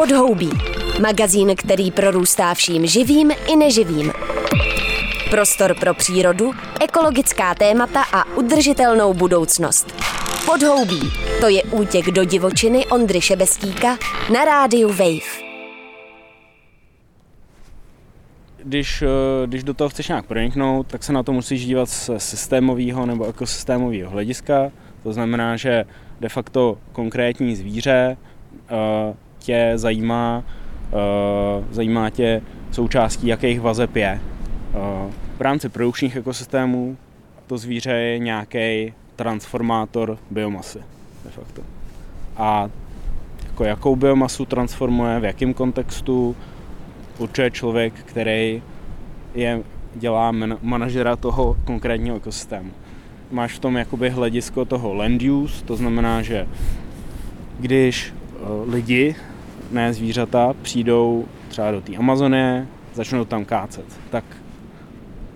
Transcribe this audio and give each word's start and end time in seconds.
Podhoubí. 0.00 0.50
Magazín, 1.02 1.56
který 1.56 1.90
prorůstá 1.90 2.54
vším 2.54 2.86
živým 2.86 3.30
i 3.52 3.56
neživým. 3.56 4.12
Prostor 5.30 5.74
pro 5.80 5.94
přírodu, 5.94 6.52
ekologická 6.84 7.54
témata 7.54 8.02
a 8.12 8.36
udržitelnou 8.36 9.14
budoucnost. 9.14 9.94
Podhoubí. 10.46 11.00
To 11.40 11.48
je 11.48 11.62
útěk 11.62 12.06
do 12.06 12.24
divočiny 12.24 12.86
Ondry 12.86 13.20
Šebestíka 13.20 13.98
na 14.32 14.44
rádiu 14.44 14.88
Wave. 14.88 15.30
Když, 18.64 19.02
eh, 19.02 19.06
když 19.46 19.64
do 19.64 19.74
toho 19.74 19.88
chceš 19.88 20.08
nějak 20.08 20.26
proniknout, 20.26 20.86
tak 20.86 21.04
se 21.04 21.12
na 21.12 21.22
to 21.22 21.32
musíš 21.32 21.66
dívat 21.66 21.88
z 21.88 22.10
systémového 22.16 23.06
nebo 23.06 23.28
ekosystémového 23.28 24.10
hlediska. 24.10 24.70
To 25.02 25.12
znamená, 25.12 25.56
že 25.56 25.84
de 26.20 26.28
facto 26.28 26.78
konkrétní 26.92 27.56
zvíře 27.56 28.16
uh, 28.70 29.16
tě 29.50 29.72
zajímá, 29.74 30.44
uh, 30.92 31.64
zajímá 31.70 32.10
tě 32.10 32.42
součástí 32.70 33.26
jakých 33.26 33.60
vazeb 33.60 33.96
je. 33.96 34.20
Uh, 34.74 35.10
v 35.38 35.40
rámci 35.40 35.68
produkčních 35.68 36.16
ekosystémů 36.16 36.96
to 37.46 37.58
zvíře 37.58 37.90
je 37.92 38.18
nějaký 38.18 38.94
transformátor 39.16 40.18
biomasy 40.30 40.78
de 41.24 41.30
facto. 41.30 41.62
A 42.36 42.70
jako 43.46 43.64
jakou 43.64 43.96
biomasu 43.96 44.44
transformuje, 44.44 45.20
v 45.20 45.24
jakém 45.24 45.54
kontextu, 45.54 46.36
určuje 47.18 47.50
člověk, 47.50 47.94
který 47.94 48.62
je, 49.34 49.62
dělá 49.94 50.32
man, 50.32 50.58
manažera 50.62 51.16
toho 51.16 51.56
konkrétního 51.64 52.16
ekosystému. 52.16 52.70
Máš 53.30 53.52
v 53.52 53.58
tom 53.58 53.76
jakoby 53.76 54.10
hledisko 54.10 54.64
toho 54.64 54.94
land 54.94 55.22
use, 55.22 55.64
to 55.64 55.76
znamená, 55.76 56.22
že 56.22 56.46
když 57.58 58.12
uh, 58.40 58.72
lidi, 58.72 59.16
ne 59.70 59.92
zvířata, 59.92 60.54
přijdou 60.62 61.24
třeba 61.48 61.70
do 61.70 61.80
té 61.80 61.96
Amazonie, 61.96 62.66
začnou 62.94 63.24
tam 63.24 63.44
kácet, 63.44 63.84
tak 64.10 64.24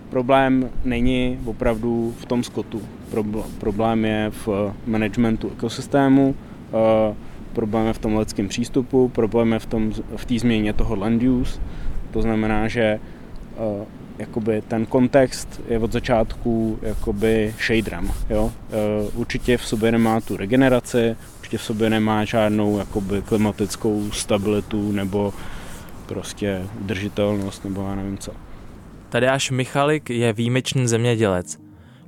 problém 0.09 0.69
není 0.83 1.39
opravdu 1.45 2.13
v 2.19 2.25
tom 2.25 2.43
skotu. 2.43 2.81
Problém 3.59 4.05
je 4.05 4.31
v 4.45 4.73
managementu 4.85 5.49
ekosystému, 5.49 6.35
uh, 7.09 7.15
problém 7.53 7.87
je 7.87 7.93
v 7.93 7.99
tom 7.99 8.17
lidském 8.17 8.47
přístupu, 8.47 9.09
problém 9.09 9.53
je 9.53 9.59
v, 9.59 9.65
tom, 9.65 9.91
v 10.15 10.25
té 10.25 10.39
změně 10.39 10.73
toho 10.73 10.95
land 10.95 11.23
use. 11.23 11.59
To 12.11 12.21
znamená, 12.21 12.67
že 12.67 12.99
uh, 13.57 13.85
jakoby 14.17 14.63
ten 14.67 14.85
kontext 14.85 15.61
je 15.67 15.79
od 15.79 15.91
začátku 15.91 16.79
jakoby 16.81 17.53
shaderem. 17.65 18.11
Jo? 18.29 18.43
Uh, 18.43 19.19
určitě 19.19 19.57
v 19.57 19.65
sobě 19.65 19.91
nemá 19.91 20.21
tu 20.21 20.37
regeneraci, 20.37 21.15
určitě 21.55 21.63
v 21.63 21.67
sobě 21.67 21.89
nemá 21.89 22.25
žádnou 22.25 22.77
jakoby 22.77 23.21
klimatickou 23.21 24.11
stabilitu 24.11 24.91
nebo 24.91 25.33
prostě 26.05 26.67
udržitelnost 26.81 27.63
nebo 27.63 27.81
já 27.87 27.95
nevím 27.95 28.17
co. 28.17 28.31
Tadeáš 29.09 29.51
Michalik 29.51 30.09
je 30.09 30.33
výjimečný 30.33 30.87
zemědělec. 30.87 31.57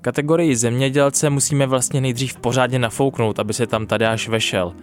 Kategorii 0.02 0.56
zemědělce 0.56 1.30
musíme 1.30 1.66
vlastně 1.68 2.02
nejdřív 2.02 2.38
pořádně 2.38 2.80
nafouknout, 2.80 3.40
aby 3.40 3.54
se 3.54 3.68
tam 3.68 3.88
Tadeáš 3.88 4.30
vešel. 4.30 4.74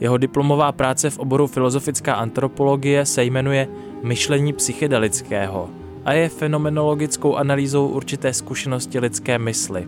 Jeho 0.00 0.18
diplomová 0.18 0.72
práce 0.72 1.10
v 1.10 1.18
oboru 1.18 1.46
filozofická 1.46 2.14
antropologie 2.14 3.06
se 3.06 3.24
jmenuje 3.24 3.68
Myšlení 4.02 4.52
psychedelického 4.52 5.70
a 6.04 6.12
je 6.12 6.28
fenomenologickou 6.28 7.36
analýzou 7.36 7.88
určité 7.88 8.32
zkušenosti 8.32 8.98
lidské 8.98 9.38
mysli. 9.38 9.86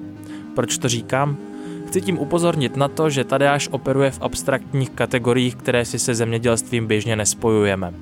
Proč 0.55 0.79
to 0.79 0.89
říkám? 0.89 1.37
Chci 1.91 2.01
tím 2.01 2.19
upozornit 2.19 2.77
na 2.77 2.89
to, 2.89 3.11
že 3.11 3.25
Tadeáš 3.25 3.69
operuje 3.69 4.11
v 4.11 4.23
abstraktních 4.23 4.91
kategoriích, 4.91 5.57
které 5.57 5.85
si 5.85 5.99
se 5.99 6.15
zemědělstvím 6.15 6.87
běžně 6.87 7.17
nespojujeme. 7.17 7.95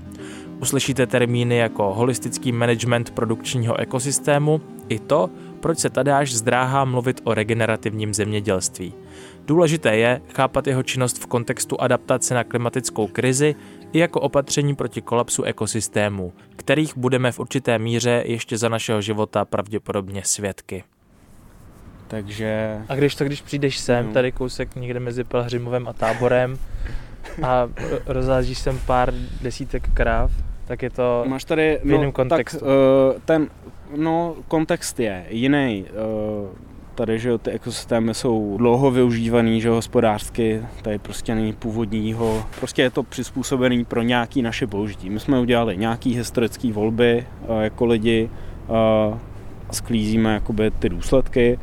Uslyšíte 0.60 1.06
termíny 1.06 1.56
jako 1.56 1.94
holistický 1.94 2.52
management 2.52 3.10
produkčního 3.10 3.80
ekosystému 3.80 4.60
i 4.88 4.98
to, 4.98 5.30
proč 5.60 5.78
se 5.78 5.90
Tadeáš 5.90 6.32
zdráhá 6.32 6.84
mluvit 6.84 7.20
o 7.24 7.34
regenerativním 7.34 8.14
zemědělství. 8.14 8.94
Důležité 9.46 9.96
je 9.96 10.20
chápat 10.34 10.66
jeho 10.66 10.82
činnost 10.82 11.18
v 11.18 11.26
kontextu 11.26 11.80
adaptace 11.80 12.34
na 12.34 12.44
klimatickou 12.44 13.06
krizi 13.06 13.54
i 13.92 13.98
jako 13.98 14.20
opatření 14.20 14.74
proti 14.74 15.02
kolapsu 15.02 15.42
ekosystémů, 15.42 16.32
kterých 16.56 16.96
budeme 16.96 17.32
v 17.32 17.38
určité 17.38 17.78
míře 17.78 18.22
ještě 18.26 18.58
za 18.58 18.68
našeho 18.68 19.00
života 19.00 19.44
pravděpodobně 19.44 20.22
svědky. 20.24 20.84
Takže... 22.08 22.78
A 22.88 22.94
když 22.94 23.14
to, 23.14 23.24
když 23.24 23.40
přijdeš 23.42 23.78
sem, 23.78 24.06
no. 24.06 24.12
tady 24.12 24.32
kousek 24.32 24.76
někde 24.76 25.00
mezi 25.00 25.24
Pelhřimovem 25.24 25.88
a 25.88 25.92
táborem 25.92 26.58
a 27.42 27.68
rozhážíš 28.06 28.58
sem 28.58 28.78
pár 28.86 29.14
desítek 29.42 29.88
kráv, 29.94 30.30
tak 30.66 30.82
je 30.82 30.90
to 30.90 31.24
Máš 31.26 31.44
tady, 31.44 31.80
v 31.84 31.90
jiném 31.90 32.06
no, 32.06 32.12
kontextu. 32.12 32.58
Tak, 32.58 32.68
uh, 32.68 33.20
ten, 33.24 33.48
no, 33.96 34.34
kontext 34.48 35.00
je 35.00 35.26
jiný. 35.30 35.84
Uh, 36.42 36.48
tady, 36.94 37.18
že 37.18 37.38
ty 37.38 37.50
ekosystémy 37.50 38.14
jsou 38.14 38.56
dlouho 38.58 38.90
využívaný, 38.90 39.60
že 39.60 39.68
hospodářsky, 39.68 40.62
tady 40.82 40.98
prostě 40.98 41.34
není 41.34 41.52
původního, 41.52 42.44
prostě 42.58 42.82
je 42.82 42.90
to 42.90 43.02
přizpůsobený 43.02 43.84
pro 43.84 44.02
nějaký 44.02 44.42
naše 44.42 44.66
použití. 44.66 45.10
My 45.10 45.20
jsme 45.20 45.40
udělali 45.40 45.76
nějaký 45.76 46.14
historické 46.14 46.72
volby 46.72 47.26
uh, 47.48 47.60
jako 47.60 47.84
lidi 47.84 48.30
uh, 48.68 48.76
a 49.68 49.72
sklízíme 49.72 50.34
jakoby 50.34 50.70
ty 50.70 50.88
důsledky. 50.88 51.58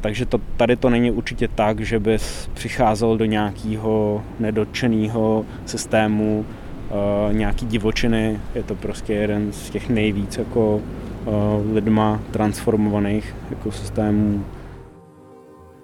Takže 0.00 0.26
to, 0.26 0.38
tady 0.56 0.76
to 0.76 0.90
není 0.90 1.10
určitě 1.10 1.48
tak, 1.48 1.80
že 1.80 1.98
bys 1.98 2.50
přicházel 2.54 3.16
do 3.16 3.24
nějakého 3.24 4.24
nedotčeného 4.40 5.44
systému, 5.66 6.44
uh, 6.90 7.34
nějaký 7.34 7.66
divočiny. 7.66 8.40
Je 8.54 8.62
to 8.62 8.74
prostě 8.74 9.12
jeden 9.12 9.52
z 9.52 9.70
těch 9.70 9.88
nejvíc 9.88 10.38
jako 10.38 10.74
uh, 10.74 11.74
lidma 11.74 12.20
transformovaných 12.30 13.34
ekosystémů. 13.52 14.44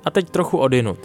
A 0.04 0.10
teď 0.10 0.30
trochu 0.30 0.58
odinut. 0.58 0.98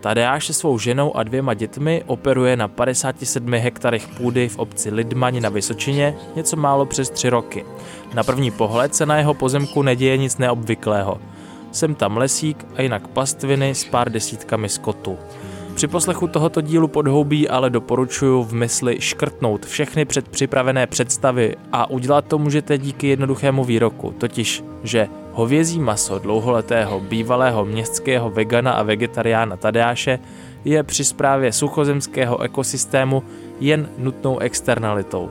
Tadeáš 0.00 0.46
se 0.46 0.52
svou 0.52 0.78
ženou 0.78 1.16
a 1.16 1.22
dvěma 1.22 1.54
dětmi 1.54 2.02
operuje 2.06 2.56
na 2.56 2.68
57 2.68 3.52
hektarech 3.52 4.08
půdy 4.08 4.48
v 4.48 4.58
obci 4.58 4.90
Lidmaň 4.90 5.42
na 5.42 5.48
Vysočině 5.48 6.14
něco 6.36 6.56
málo 6.56 6.86
přes 6.86 7.10
tři 7.10 7.28
roky. 7.28 7.64
Na 8.14 8.22
první 8.22 8.50
pohled 8.50 8.94
se 8.94 9.06
na 9.06 9.16
jeho 9.16 9.34
pozemku 9.34 9.82
neděje 9.82 10.16
nic 10.16 10.38
neobvyklého. 10.38 11.20
Jsem 11.74 11.94
tam 11.94 12.16
lesík 12.16 12.66
a 12.76 12.82
jinak 12.82 13.08
pastviny 13.08 13.74
s 13.74 13.84
pár 13.84 14.12
desítkami 14.12 14.68
skotů. 14.68 15.18
Při 15.74 15.86
poslechu 15.86 16.26
tohoto 16.28 16.60
dílu 16.60 16.88
podhoubí 16.88 17.48
ale 17.48 17.70
doporučuji 17.70 18.44
v 18.44 18.54
mysli 18.54 19.00
škrtnout 19.00 19.66
všechny 19.66 20.04
předpřipravené 20.04 20.86
představy 20.86 21.56
a 21.72 21.90
udělat 21.90 22.24
to 22.24 22.38
můžete 22.38 22.78
díky 22.78 23.08
jednoduchému 23.08 23.64
výroku, 23.64 24.14
totiž, 24.18 24.64
že 24.82 25.08
hovězí 25.32 25.80
maso 25.80 26.18
dlouholetého 26.18 27.00
bývalého 27.00 27.64
městského 27.64 28.30
vegana 28.30 28.72
a 28.72 28.82
vegetariána 28.82 29.56
Tadeáše 29.56 30.18
je 30.64 30.82
při 30.82 31.04
zprávě 31.04 31.52
suchozemského 31.52 32.40
ekosystému 32.40 33.22
jen 33.60 33.88
nutnou 33.98 34.38
externalitou. 34.38 35.30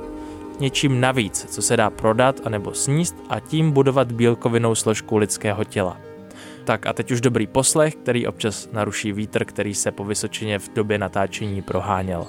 Něčím 0.59 1.01
navíc, 1.01 1.45
co 1.49 1.61
se 1.61 1.77
dá 1.77 1.89
prodat 1.89 2.41
anebo 2.45 2.73
sníst 2.73 3.15
a 3.29 3.39
tím 3.39 3.71
budovat 3.71 4.11
bílkovinou 4.11 4.75
složku 4.75 5.17
lidského 5.17 5.63
těla. 5.63 6.12
Tak 6.63 6.85
a 6.85 6.93
teď 6.93 7.11
už 7.11 7.21
dobrý 7.21 7.47
poslech, 7.47 7.95
který 7.95 8.27
občas 8.27 8.69
naruší 8.71 9.11
vítr, 9.11 9.45
který 9.45 9.73
se 9.73 9.91
po 9.91 10.05
Vysočině 10.05 10.59
v 10.59 10.73
době 10.73 10.97
natáčení 10.97 11.61
proháněl. 11.61 12.25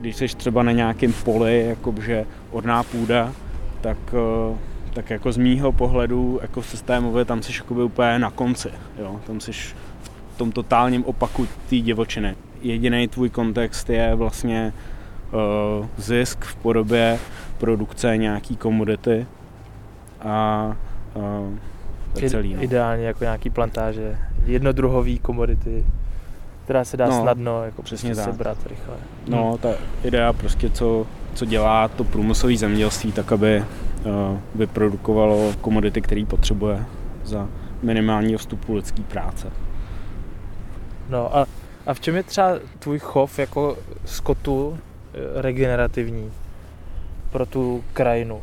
Když 0.00 0.16
jsi 0.16 0.28
třeba 0.28 0.62
na 0.62 0.72
nějakém 0.72 1.12
poli, 1.12 1.66
jakože 1.68 2.26
orná 2.50 2.82
půda, 2.82 3.32
tak, 3.80 3.98
eh, 4.12 4.58
tak 4.92 5.10
jako 5.10 5.32
z 5.32 5.36
mýho 5.36 5.72
pohledu 5.72 6.38
ekosystémově 6.38 7.24
tam 7.24 7.42
jsi 7.42 7.52
jakoby 7.56 7.82
úplně 7.82 8.18
na 8.18 8.30
konci. 8.30 8.68
Jo? 8.98 9.20
Tam 9.26 9.40
jsi 9.40 9.52
v 9.52 9.72
tom 10.36 10.52
totálním 10.52 11.04
opaku 11.04 11.48
té 11.70 11.76
divočiny. 11.76 12.36
Jediný 12.60 13.08
tvůj 13.08 13.30
kontext 13.30 13.90
je 13.90 14.14
vlastně 14.14 14.72
uh, 15.32 15.86
zisk 15.96 16.44
v 16.44 16.56
podobě 16.56 17.18
produkce 17.58 18.16
nějaký 18.16 18.56
komodity 18.56 19.26
a 20.20 20.76
uh, 21.14 21.58
celý. 22.28 22.54
No. 22.54 22.62
Ideálně 22.62 23.04
jako 23.04 23.24
nějaký 23.24 23.50
plantáže, 23.50 24.18
jednodruhový 24.46 25.18
komodity, 25.18 25.84
která 26.64 26.84
se 26.84 26.96
dá 26.96 27.06
no, 27.08 27.22
snadno 27.22 27.64
jako 27.64 27.82
přesně 27.82 28.14
prostě 28.14 28.30
sebrat 28.30 28.58
rychle. 28.66 28.94
No, 29.28 29.48
hmm. 29.48 29.58
ta 29.58 29.68
idea 30.04 30.32
prostě, 30.32 30.70
co, 30.70 31.06
co 31.34 31.44
dělá 31.44 31.88
to 31.88 32.04
průmyslové 32.04 32.56
zemědělství, 32.56 33.12
tak 33.12 33.32
aby 33.32 33.64
uh, 34.04 34.38
vyprodukovalo 34.54 35.52
komodity, 35.60 36.00
které 36.00 36.24
potřebuje 36.24 36.84
za 37.24 37.48
minimální 37.82 38.36
vstupu 38.36 38.74
lidské 38.74 39.02
práce. 39.02 39.50
No 41.08 41.36
a, 41.36 41.46
a 41.86 41.94
v 41.94 42.00
čem 42.00 42.16
je 42.16 42.22
třeba 42.22 42.58
tvůj 42.78 42.98
chov 42.98 43.38
jako 43.38 43.78
skotu 44.04 44.78
eh, 44.78 45.42
regenerativní 45.42 46.32
pro 47.30 47.46
tu 47.46 47.84
krajinu? 47.92 48.40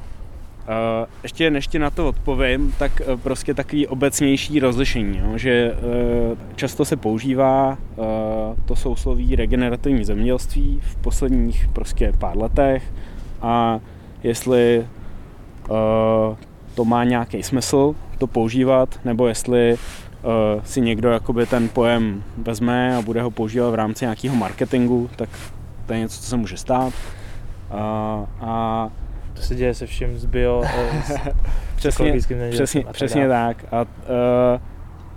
Uh, 0.59 1.07
ještě 1.23 1.51
než 1.51 1.67
ti 1.67 1.79
na 1.79 1.89
to 1.89 2.07
odpovím, 2.07 2.73
tak 2.79 3.01
uh, 3.07 3.19
prostě 3.19 3.53
takový 3.53 3.87
obecnější 3.87 4.59
rozlišení, 4.59 5.17
jo, 5.17 5.37
že 5.37 5.71
uh, 5.73 6.37
často 6.55 6.85
se 6.85 6.95
používá 6.95 7.77
to 8.65 8.75
sousloví 8.75 9.35
regenerativní 9.35 10.03
zemědělství 10.03 10.79
v 10.83 10.95
posledních 10.95 11.67
prostě 11.73 12.13
pár 12.19 12.37
letech 12.37 12.93
a 13.41 13.79
jestli 14.23 14.87
to 16.75 16.85
má 16.85 17.03
nějaký 17.03 17.43
smysl 17.43 17.95
to 18.17 18.27
používat, 18.27 18.99
nebo 19.05 19.27
jestli 19.27 19.75
si 20.63 20.81
někdo 20.81 21.09
jakoby 21.09 21.45
ten 21.45 21.69
pojem 21.69 22.23
vezme 22.37 22.95
a 22.95 23.01
bude 23.01 23.21
ho 23.21 23.31
používat 23.31 23.69
v 23.69 23.75
rámci 23.75 24.05
nějakého 24.05 24.35
marketingu, 24.35 25.09
tak 25.15 25.29
to 25.85 25.93
je 25.93 25.99
něco, 25.99 26.21
co 26.21 26.29
se 26.29 26.37
může 26.37 26.57
stát. 26.57 26.93
a 28.41 28.89
to 29.39 29.45
se 29.45 29.55
děje 29.55 29.73
se 29.73 29.85
vším 29.85 30.19
z 30.19 30.25
bio, 30.25 30.63
eh, 30.65 31.01
s 31.01 31.11
přesně, 31.75 32.13
přesně, 32.51 32.83
tak 32.83 32.93
přesně 32.93 33.27
tak. 33.27 33.65
A 33.71 33.81
uh, 33.81 33.87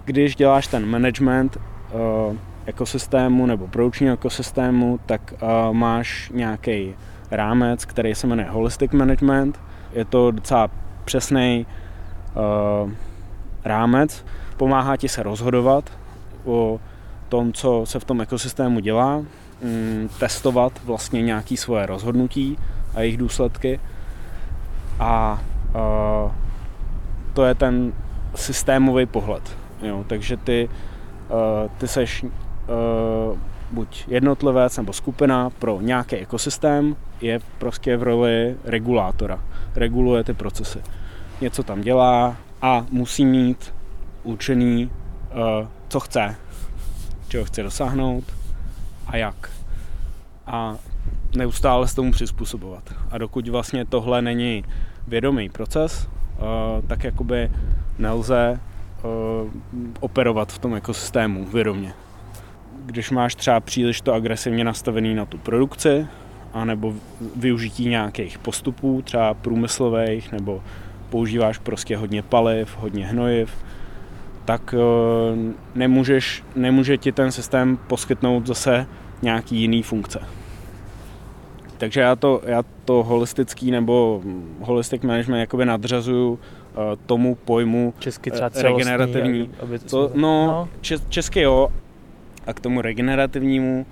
když 0.05 0.37
děláš 0.37 0.67
ten 0.67 0.87
management 0.87 1.57
uh, 1.57 2.37
ekosystému 2.67 3.47
nebo 3.47 3.69
produkčního 3.69 4.15
ekosystému, 4.15 5.01
tak 5.07 5.35
uh, 5.43 5.75
máš 5.75 6.31
nějaký 6.35 6.95
rámec, 7.31 7.85
který 7.85 8.15
se 8.15 8.27
jmenuje 8.27 8.49
Holistic 8.51 8.93
Management. 8.93 9.61
Je 9.93 10.05
to 10.05 10.31
docela 10.31 10.71
přesný 11.05 11.67
uh, 12.85 12.91
rámec. 13.65 14.25
Pomáhá 14.57 14.97
ti 14.97 15.09
se 15.09 15.23
rozhodovat 15.23 15.93
o 16.45 16.81
tom, 17.29 17.53
co 17.53 17.83
se 17.87 18.01
v 18.01 18.05
tom 18.05 18.21
ekosystému 18.21 18.81
dělá, 18.81 19.17
um, 19.17 19.27
testovat 20.21 20.73
vlastně 20.85 21.23
nějaké 21.23 21.57
svoje 21.57 21.87
rozhodnutí 21.87 22.59
a 22.95 23.01
jejich 23.01 23.17
důsledky 23.17 23.81
a 25.03 25.43
uh, 25.75 26.33
to 27.35 27.45
je 27.45 27.55
ten 27.55 27.93
systémový 28.35 29.07
pohled. 29.07 29.57
Jo, 29.83 30.05
takže 30.07 30.37
ty, 30.37 30.69
uh, 31.29 31.71
ty 31.79 31.89
seš 31.89 32.23
uh, 32.23 32.31
buď 33.71 34.05
jednotlivec 34.09 34.77
nebo 34.77 34.93
skupina 34.93 35.51
pro 35.51 35.81
nějaký 35.81 36.17
ekosystém, 36.17 36.97
je 37.21 37.41
prostě 37.59 37.97
v 37.97 38.03
roli 38.03 38.57
regulátora. 38.65 39.39
Reguluje 39.75 40.25
ty 40.25 40.35
procesy. 40.35 40.83
Něco 41.41 41.63
tam 41.63 41.81
dělá 41.81 42.37
a 42.63 42.87
musí 42.91 43.25
mít 43.25 43.75
určený, 44.23 44.85
uh, 44.85 45.67
co 45.89 46.01
chce, 46.01 46.37
čeho 47.29 47.45
chce 47.45 47.63
dosáhnout 47.63 48.25
a 49.07 49.17
jak. 49.17 49.51
A 50.47 50.77
neustále 51.37 51.89
se 51.89 51.97
tomu 51.97 52.13
přizpůsobovat. 52.13 52.95
A 53.11 53.19
dokud 53.19 53.49
vlastně 53.49 53.85
tohle 53.85 54.23
není 54.23 54.65
vědomý 55.09 55.49
proces, 55.49 56.09
tak 56.87 57.05
jakoby 57.05 57.51
nelze 57.99 58.61
eh, 58.61 59.03
operovat 60.01 60.53
v 60.53 60.59
tom 60.59 60.75
ekosystému 60.75 61.45
vědomě. 61.45 61.93
Když 62.87 63.11
máš 63.11 63.35
třeba 63.35 63.61
příliš 63.61 64.01
to 64.01 64.15
agresivně 64.15 64.65
nastavený 64.65 65.15
na 65.15 65.27
tu 65.27 65.39
produkci, 65.39 66.07
anebo 66.53 66.95
využití 67.37 67.89
nějakých 67.89 68.39
postupů, 68.39 69.03
třeba 69.03 69.35
průmyslových, 69.35 70.33
nebo 70.33 70.63
používáš 71.11 71.59
prostě 71.59 71.97
hodně 71.97 72.23
paliv, 72.23 72.77
hodně 72.79 73.07
hnojiv, 73.07 73.65
tak 74.45 74.75
eh, 74.75 75.55
nemůžeš, 75.75 76.45
nemůže 76.57 76.99
ti 76.99 77.13
ten 77.13 77.33
systém 77.33 77.79
poskytnout 77.87 78.47
zase 78.47 78.87
nějaký 79.23 79.57
jiný 79.57 79.83
funkce. 79.83 80.21
Takže 81.83 82.01
já 82.01 82.17
to, 82.17 82.43
já 82.47 82.63
to 82.85 83.03
holistický 83.03 83.71
nebo 83.71 84.23
holistic 84.61 85.03
management 85.03 85.41
jakoby 85.41 85.65
nadřazuju 85.65 86.31
uh, 86.31 86.39
tomu 87.07 87.35
pojmu 87.35 87.95
Česky 87.99 88.31
třeba 88.31 88.51
uh, 88.57 88.63
regenerativní. 88.63 89.51
Aby, 89.63 89.79
to, 89.79 90.11
no, 90.15 90.47
no. 90.47 90.69
Čes, 90.81 91.03
česky 91.09 91.41
jo, 91.41 91.69
a 92.47 92.53
k 92.53 92.61
tomu 92.61 92.81
regenerativnímu, 92.81 93.87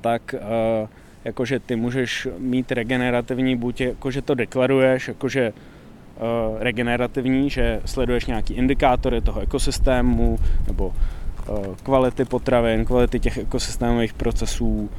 tak 0.00 0.34
uh, 0.34 0.88
jakože 1.24 1.58
ty 1.58 1.76
můžeš 1.76 2.28
mít 2.38 2.72
regenerativní, 2.72 3.56
buď 3.56 3.80
jakože 3.80 4.22
to 4.22 4.34
deklaruješ, 4.34 5.08
jakože 5.08 5.52
uh, 5.52 6.62
regenerativní, 6.62 7.50
že 7.50 7.80
sleduješ 7.84 8.26
nějaký 8.26 8.54
indikátory 8.54 9.20
toho 9.20 9.40
ekosystému, 9.40 10.38
nebo 10.66 10.86
uh, 10.86 11.66
kvality 11.82 12.24
potravin, 12.24 12.84
kvality 12.84 13.20
těch 13.20 13.38
ekosystémových 13.38 14.12
procesů, 14.12 14.90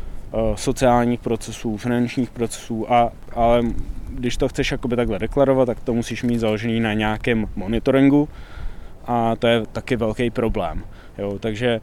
sociálních 0.55 1.19
procesů, 1.19 1.77
finančních 1.77 2.29
procesů, 2.29 2.93
a, 2.93 3.11
ale 3.35 3.63
když 4.09 4.37
to 4.37 4.47
chceš 4.47 4.71
jakoby 4.71 4.95
takhle 4.95 5.19
deklarovat, 5.19 5.65
tak 5.65 5.79
to 5.79 5.93
musíš 5.93 6.23
mít 6.23 6.39
založený 6.39 6.79
na 6.79 6.93
nějakém 6.93 7.45
monitoringu 7.55 8.29
a 9.05 9.35
to 9.35 9.47
je 9.47 9.65
taky 9.65 9.95
velký 9.95 10.29
problém. 10.29 10.83
Jo, 11.17 11.39
takže 11.39 11.81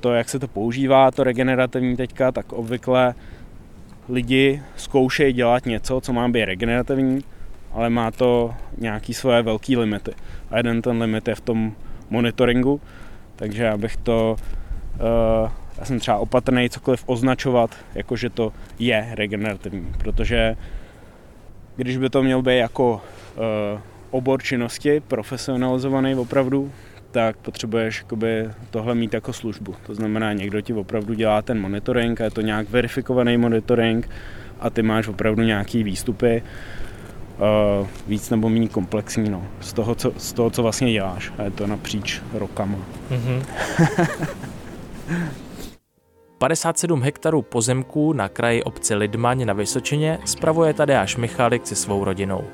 to, 0.00 0.12
jak 0.12 0.28
se 0.28 0.38
to 0.38 0.48
používá, 0.48 1.10
to 1.10 1.24
regenerativní 1.24 1.96
teďka, 1.96 2.32
tak 2.32 2.52
obvykle 2.52 3.14
lidi 4.08 4.62
zkoušejí 4.76 5.32
dělat 5.32 5.66
něco, 5.66 6.00
co 6.00 6.12
má 6.12 6.28
být 6.28 6.44
regenerativní, 6.44 7.24
ale 7.72 7.90
má 7.90 8.10
to 8.10 8.54
nějaký 8.78 9.14
svoje 9.14 9.42
velké 9.42 9.78
limity. 9.78 10.12
A 10.50 10.56
jeden 10.56 10.82
ten 10.82 11.00
limit 11.00 11.28
je 11.28 11.34
v 11.34 11.40
tom 11.40 11.72
monitoringu, 12.10 12.80
takže 13.36 13.68
abych 13.68 13.96
to 13.96 14.36
uh, 14.94 15.50
já 15.78 15.84
jsem 15.84 16.00
třeba 16.00 16.16
opatrný 16.16 16.70
cokoliv 16.70 17.02
označovat, 17.06 17.76
jakože 17.94 18.30
to 18.30 18.52
je 18.78 19.08
regenerativní, 19.14 19.92
protože 19.98 20.56
když 21.76 21.96
by 21.96 22.10
to 22.10 22.22
měl 22.22 22.42
být 22.42 22.56
jako 22.56 22.94
uh, 22.94 23.80
obor 24.10 24.42
činnosti, 24.42 25.00
profesionalizovaný 25.00 26.14
opravdu, 26.14 26.72
tak 27.10 27.36
potřebuješ 27.36 27.98
jakoby, 27.98 28.50
tohle 28.70 28.94
mít 28.94 29.14
jako 29.14 29.32
službu. 29.32 29.74
To 29.86 29.94
znamená, 29.94 30.32
někdo 30.32 30.60
ti 30.60 30.72
opravdu 30.72 31.14
dělá 31.14 31.42
ten 31.42 31.60
monitoring 31.60 32.20
a 32.20 32.24
je 32.24 32.30
to 32.30 32.40
nějak 32.40 32.70
verifikovaný 32.70 33.36
monitoring 33.36 34.10
a 34.60 34.70
ty 34.70 34.82
máš 34.82 35.08
opravdu 35.08 35.42
nějaký 35.42 35.82
výstupy, 35.82 36.42
uh, 37.80 37.86
víc 38.06 38.30
nebo 38.30 38.48
méně 38.48 38.68
komplexní, 38.68 39.30
no, 39.30 39.46
z 39.60 39.72
toho, 39.72 39.94
co, 39.94 40.12
z 40.16 40.32
toho, 40.32 40.50
co 40.50 40.62
vlastně 40.62 40.92
děláš. 40.92 41.32
A 41.38 41.42
je 41.42 41.50
to 41.50 41.66
napříč 41.66 42.22
rokama. 42.32 42.78
Mm-hmm. 43.10 43.42
57 46.38 47.02
hektarů 47.02 47.42
pozemků 47.42 48.12
na 48.12 48.28
kraji 48.28 48.62
obce 48.62 48.94
Lidmaň 48.94 49.46
na 49.46 49.52
Vysočině 49.52 50.18
spravuje 50.24 50.74
Tadeáš 50.74 51.16
Michalik 51.16 51.66
se 51.66 51.74
svou 51.74 52.04
rodinou. 52.04 52.44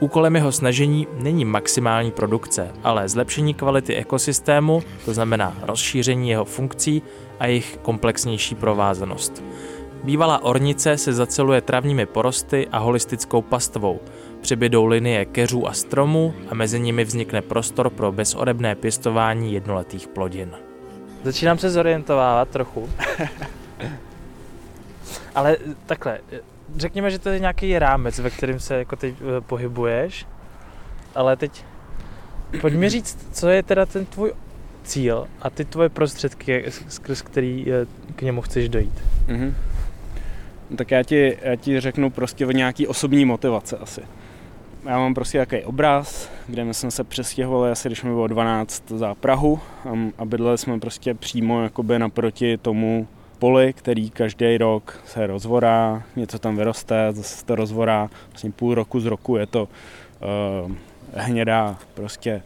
Úkolem 0.00 0.36
jeho 0.36 0.52
snažení 0.52 1.06
není 1.18 1.44
maximální 1.44 2.10
produkce, 2.10 2.72
ale 2.82 3.08
zlepšení 3.08 3.54
kvality 3.54 3.94
ekosystému, 3.94 4.82
to 5.04 5.14
znamená 5.14 5.56
rozšíření 5.62 6.30
jeho 6.30 6.44
funkcí 6.44 7.02
a 7.38 7.46
jejich 7.46 7.78
komplexnější 7.82 8.54
provázanost. 8.54 9.44
Bývalá 10.04 10.42
ornice 10.42 10.96
se 10.96 11.12
zaceluje 11.12 11.60
travními 11.60 12.06
porosty 12.06 12.68
a 12.72 12.78
holistickou 12.78 13.42
pastvou. 13.42 14.00
Přibydou 14.40 14.86
linie 14.86 15.24
keřů 15.24 15.68
a 15.68 15.72
stromů 15.72 16.34
a 16.48 16.54
mezi 16.54 16.80
nimi 16.80 17.04
vznikne 17.04 17.42
prostor 17.42 17.90
pro 17.90 18.12
bezodebné 18.12 18.74
pěstování 18.74 19.52
jednoletých 19.52 20.08
plodin. 20.08 20.65
Začínám 21.26 21.58
se 21.58 21.70
zorientovávat 21.70 22.48
trochu. 22.48 22.90
Ale 25.34 25.56
takhle, 25.86 26.18
řekněme, 26.76 27.10
že 27.10 27.18
to 27.18 27.28
je 27.28 27.38
nějaký 27.38 27.78
rámec, 27.78 28.18
ve 28.18 28.30
kterém 28.30 28.60
se 28.60 28.74
jako 28.74 28.96
teď 28.96 29.14
eh, 29.20 29.40
pohybuješ, 29.40 30.26
ale 31.14 31.36
teď 31.36 31.64
pojď 32.60 32.74
mi 32.74 32.90
říct, 32.96 33.28
co 33.32 33.48
je 33.48 33.62
teda 33.62 33.86
ten 33.86 34.06
tvůj 34.06 34.32
cíl 34.84 35.28
a 35.42 35.50
ty 35.50 35.64
tvoje 35.64 35.88
prostředky, 35.88 36.64
skrz 36.88 37.22
který 37.22 37.66
eh, 37.72 37.86
k 38.16 38.22
němu 38.22 38.42
chceš 38.42 38.68
dojít. 38.68 39.02
Mm-hmm. 39.26 39.54
tak 40.76 40.90
já 40.90 41.02
ti, 41.02 41.38
já 41.42 41.56
ti 41.56 41.80
řeknu 41.80 42.10
prostě 42.10 42.46
o 42.46 42.50
nějaký 42.50 42.86
osobní 42.86 43.24
motivace 43.24 43.76
asi 43.76 44.00
já 44.84 44.98
mám 44.98 45.14
prostě 45.14 45.38
jaký 45.38 45.62
obraz, 45.62 46.30
kde 46.46 46.64
my 46.64 46.74
jsme 46.74 46.90
se 46.90 47.04
přestěhovali 47.04 47.70
asi, 47.70 47.88
když 47.88 48.02
mi 48.02 48.10
bylo 48.10 48.26
12 48.26 48.82
za 48.88 49.14
Prahu. 49.14 49.60
A 50.18 50.24
bydleli 50.24 50.58
jsme 50.58 50.80
prostě 50.80 51.14
přímo 51.14 51.62
jakoby 51.62 51.98
naproti 51.98 52.56
tomu 52.56 53.08
poli, 53.38 53.72
který 53.72 54.10
každý 54.10 54.58
rok 54.58 55.00
se 55.06 55.26
rozvorá, 55.26 56.02
něco 56.16 56.38
tam 56.38 56.56
vyroste, 56.56 57.08
zase 57.10 57.44
to 57.44 57.54
rozvorá, 57.54 58.10
vlastně 58.30 58.50
půl 58.50 58.74
roku 58.74 59.00
z 59.00 59.06
roku 59.06 59.36
je 59.36 59.46
to 59.46 59.68
uh, 60.64 60.72
hnědá 61.14 61.78
prostě 61.94 62.42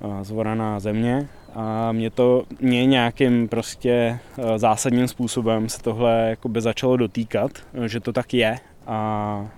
uh, 0.00 0.22
zvoraná 0.22 0.80
země. 0.80 1.28
A 1.54 1.92
mě 1.92 2.10
to 2.10 2.44
mě 2.60 2.86
nějakým 2.86 3.48
prostě 3.48 4.18
uh, 4.36 4.44
zásadním 4.56 5.08
způsobem 5.08 5.68
se 5.68 5.82
tohle 5.82 6.26
jakoby 6.30 6.60
začalo 6.60 6.96
dotýkat, 6.96 7.50
že 7.86 8.00
to 8.00 8.12
tak 8.12 8.34
je. 8.34 8.58
A 8.86 9.48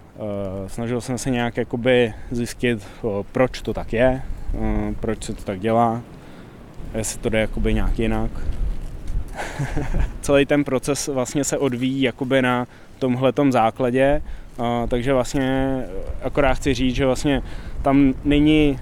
snažil 0.67 1.01
jsem 1.01 1.19
se 1.19 1.31
nějak 1.31 1.57
jakoby 1.57 2.15
zjistit, 2.31 2.83
eh, 2.83 3.25
proč 3.33 3.63
to 3.63 3.75
tak 3.75 3.93
je, 3.93 4.23
eh, 4.55 4.95
proč 5.01 5.25
se 5.25 5.35
to 5.35 5.45
tak 5.45 5.61
dělá, 5.61 6.03
jestli 6.95 7.21
to 7.21 7.29
jde 7.29 7.41
jakoby 7.41 7.75
nějak 7.75 7.99
jinak. 7.99 8.31
Celý 10.21 10.47
ten 10.47 10.65
proces 10.65 11.09
vlastně 11.09 11.45
se 11.45 11.59
odvíjí 11.59 12.03
jakoby 12.03 12.43
na 12.43 12.67
tomhletom 12.99 13.53
základě, 13.53 14.23
takže 14.89 15.13
vlastně 15.13 15.83
akorát 16.23 16.55
chci 16.55 16.75
říct, 16.75 16.95
že 16.95 17.07
vlastně 17.07 17.43
tam 17.83 18.15
není 18.25 18.79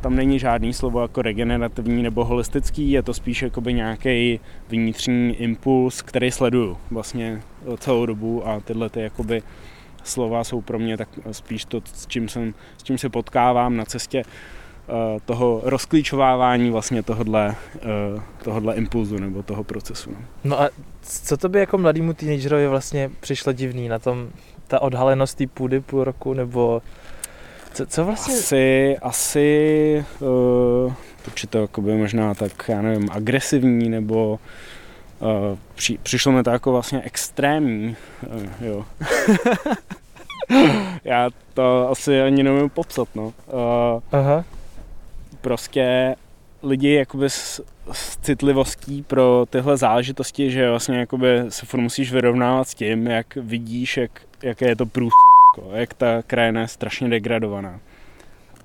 tam 0.00 0.16
není 0.16 0.38
žádný 0.38 0.72
slovo 0.72 1.02
jako 1.02 1.22
regenerativní 1.22 2.02
nebo 2.02 2.24
holistický, 2.24 2.90
je 2.90 3.02
to 3.02 3.14
spíš 3.14 3.42
jakoby 3.42 3.74
nějaký 3.74 4.40
vnitřní 4.68 5.34
impuls, 5.34 6.02
který 6.02 6.30
sleduju 6.30 6.76
vlastně 6.90 7.42
celou 7.78 8.06
dobu 8.06 8.48
a 8.48 8.60
tyhle 8.60 8.88
ty 8.88 9.00
jakoby 9.00 9.42
slova 10.04 10.44
jsou 10.44 10.60
pro 10.60 10.78
mě 10.78 10.96
tak 10.96 11.08
spíš 11.32 11.64
to, 11.64 11.82
s 11.94 12.06
čím, 12.06 12.28
jsem, 12.28 12.54
s 12.78 12.82
čím 12.82 12.98
se 12.98 13.08
potkávám 13.08 13.76
na 13.76 13.84
cestě 13.84 14.22
uh, 14.22 14.94
toho 15.24 15.60
rozklíčovávání 15.64 16.70
vlastně 16.70 17.02
tohodle, 17.02 17.54
uh, 18.14 18.22
tohodle 18.42 18.74
impulzu 18.74 19.18
nebo 19.18 19.42
toho 19.42 19.64
procesu. 19.64 20.10
No. 20.10 20.18
no 20.44 20.60
a 20.60 20.68
co 21.02 21.36
to 21.36 21.48
by 21.48 21.58
jako 21.58 21.78
mladému 21.78 22.12
teenagerovi 22.12 22.68
vlastně 22.68 23.10
přišlo 23.20 23.52
divný 23.52 23.88
na 23.88 23.98
tom, 23.98 24.28
ta 24.66 24.82
odhalenost 24.82 25.38
té 25.38 25.46
půdy 25.46 25.80
půl 25.80 26.04
roku, 26.04 26.34
nebo 26.34 26.82
co, 27.72 27.86
co 27.86 28.04
vlastně? 28.04 28.34
Asi, 28.34 28.96
asi 29.02 30.04
uh, 30.20 30.92
určitě 31.26 31.58
jakoby 31.58 31.92
možná 31.96 32.34
tak, 32.34 32.68
já 32.68 32.82
nevím, 32.82 33.08
agresivní, 33.12 33.88
nebo 33.88 34.38
při, 35.74 35.98
přišlo 36.02 36.32
mi 36.32 36.42
to 36.42 36.50
jako 36.50 36.72
vlastně 36.72 37.02
extrémní, 37.02 37.96
uh, 38.34 38.66
jo. 38.66 38.84
já 41.04 41.30
to 41.54 41.88
asi 41.90 42.22
ani 42.22 42.42
nevím 42.42 42.70
popsat, 42.70 43.08
no. 43.14 43.24
Uh, 43.26 43.32
Aha. 44.12 44.44
Prostě 45.40 46.14
lidi 46.62 46.94
jakoby 46.94 47.30
s, 47.30 47.60
s 47.92 48.16
citlivostí 48.16 49.02
pro 49.02 49.46
tyhle 49.50 49.76
záležitosti, 49.76 50.50
že 50.50 50.70
vlastně 50.70 50.98
jakoby 50.98 51.44
se 51.48 51.66
furt 51.66 51.80
musíš 51.80 52.12
vyrovnávat 52.12 52.68
s 52.68 52.74
tím, 52.74 53.06
jak 53.06 53.36
vidíš, 53.36 53.96
jak, 53.96 54.10
jaké 54.42 54.68
je 54.68 54.76
to 54.76 54.86
průs, 54.86 55.12
jako, 55.56 55.76
jak 55.76 55.94
ta 55.94 56.22
krajina 56.26 56.60
je 56.60 56.68
strašně 56.68 57.08
degradovaná. 57.08 57.80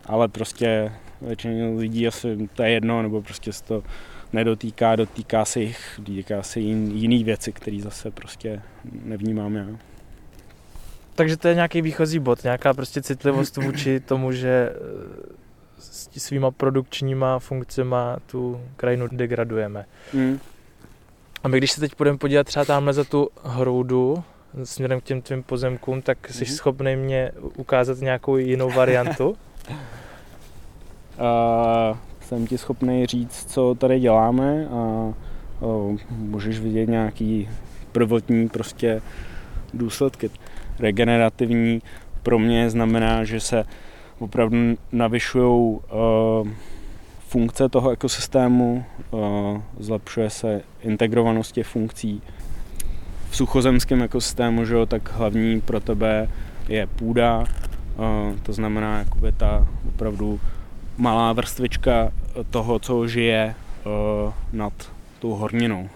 Ale 0.05 0.27
prostě 0.27 0.91
většině 1.21 1.67
lidí 1.77 2.07
asi 2.07 2.49
to 2.55 2.63
je 2.63 2.69
jedno, 2.69 3.01
nebo 3.01 3.21
prostě 3.21 3.53
se 3.53 3.63
to 3.63 3.83
nedotýká, 4.33 4.95
dotýká 4.95 5.45
se 5.45 5.61
jich, 5.61 5.93
dotýká 5.97 6.43
se 6.43 6.59
jin, 6.59 6.91
jiný 6.91 7.23
věci, 7.23 7.51
které 7.51 7.79
zase 7.81 8.11
prostě 8.11 8.61
nevnímám 9.03 9.55
já. 9.55 9.67
Takže 11.15 11.37
to 11.37 11.47
je 11.47 11.55
nějaký 11.55 11.81
výchozí 11.81 12.19
bod, 12.19 12.43
nějaká 12.43 12.73
prostě 12.73 13.01
citlivost 13.01 13.57
vůči 13.57 13.99
tomu, 14.05 14.31
že 14.31 14.69
s 15.77 16.09
svýma 16.17 16.51
produkčníma 16.51 17.39
funkcema 17.39 18.17
tu 18.25 18.61
krajinu 18.75 19.07
degradujeme. 19.11 19.85
Mm. 20.13 20.39
A 21.43 21.47
my 21.47 21.57
když 21.57 21.71
se 21.71 21.79
teď 21.79 21.95
půjdeme 21.95 22.17
podívat 22.17 22.47
třeba 22.47 22.65
tamhle 22.65 22.93
za 22.93 23.03
tu 23.03 23.29
hroudu, 23.43 24.23
směrem 24.63 25.01
k 25.01 25.03
těm 25.03 25.21
tvým 25.21 25.43
pozemkům, 25.43 26.01
tak 26.01 26.17
jsi 26.29 26.45
mm. 26.45 26.51
schopný 26.51 26.95
mě 26.95 27.31
ukázat 27.57 27.97
nějakou 27.97 28.37
jinou 28.37 28.71
variantu? 28.71 29.29
uh, 29.69 29.75
jsem 32.23 32.47
ti 32.47 32.57
schopný 32.57 33.05
říct, 33.05 33.45
co 33.51 33.75
tady 33.75 33.99
děláme 33.99 34.67
a 34.67 35.13
uh, 35.59 35.97
můžeš 36.09 36.59
vidět 36.59 36.89
nějaký 36.89 37.49
prvotní 37.91 38.49
prostě 38.49 39.01
důsledky. 39.73 40.29
Regenerativní 40.79 41.81
pro 42.23 42.39
mě 42.39 42.69
znamená, 42.69 43.23
že 43.23 43.39
se 43.39 43.65
opravdu 44.19 44.57
navyšují 44.91 45.79
funkce 47.27 47.69
toho 47.69 47.91
ekosystému, 47.91 48.85
zlepšuje 49.79 50.29
se 50.29 50.61
integrovanost 50.81 51.51
těch 51.51 51.67
funkcí. 51.67 52.21
V 53.29 53.35
suchozemském 53.35 54.01
ekosystému, 54.01 54.65
že 54.65 54.75
jo, 54.75 54.85
tak 54.85 55.11
hlavní 55.13 55.61
pro 55.61 55.79
tebe 55.79 56.29
je 56.67 56.87
půda, 56.87 57.45
to 58.43 58.53
znamená 58.53 58.99
jakoby 58.99 59.31
ta 59.31 59.67
opravdu 59.87 60.39
malá 60.97 61.33
vrstvička 61.33 62.11
toho, 62.49 62.79
co 62.79 63.07
žije 63.07 63.55
uh, 63.85 64.33
nad 64.51 64.73
tou 65.19 65.35
horninou. 65.35 65.89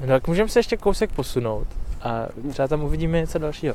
No 0.00 0.06
tak 0.06 0.28
můžeme 0.28 0.48
se 0.48 0.58
ještě 0.58 0.76
kousek 0.76 1.12
posunout 1.12 1.66
a 2.02 2.26
třeba 2.50 2.68
tam 2.68 2.82
uvidíme 2.82 3.20
něco 3.20 3.38
dalšího. 3.38 3.74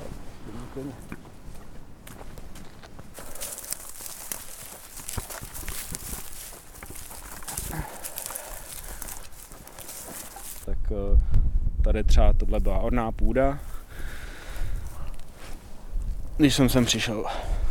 Eh, 10.92 11.18
tady 11.84 12.04
třeba 12.04 12.34
tohle 12.34 12.60
byla 12.60 12.78
orná 12.80 13.12
půda. 13.12 13.60
Když 16.38 16.56
jsem 16.56 16.70
sem 16.70 16.86
přišel. 16.86 17.25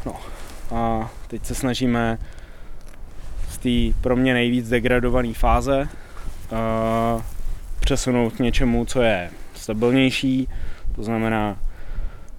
No. 0.06 0.39
A 0.74 1.10
teď 1.28 1.44
se 1.44 1.54
snažíme 1.54 2.18
z 3.48 3.58
té 3.58 4.00
pro 4.00 4.16
mě 4.16 4.34
nejvíc 4.34 4.68
degradované 4.68 5.34
fáze 5.34 5.88
uh, 6.52 7.22
přesunout 7.80 8.32
k 8.32 8.38
něčemu, 8.38 8.84
co 8.84 9.02
je 9.02 9.30
stabilnější. 9.54 10.48
To 10.96 11.02
znamená, 11.02 11.56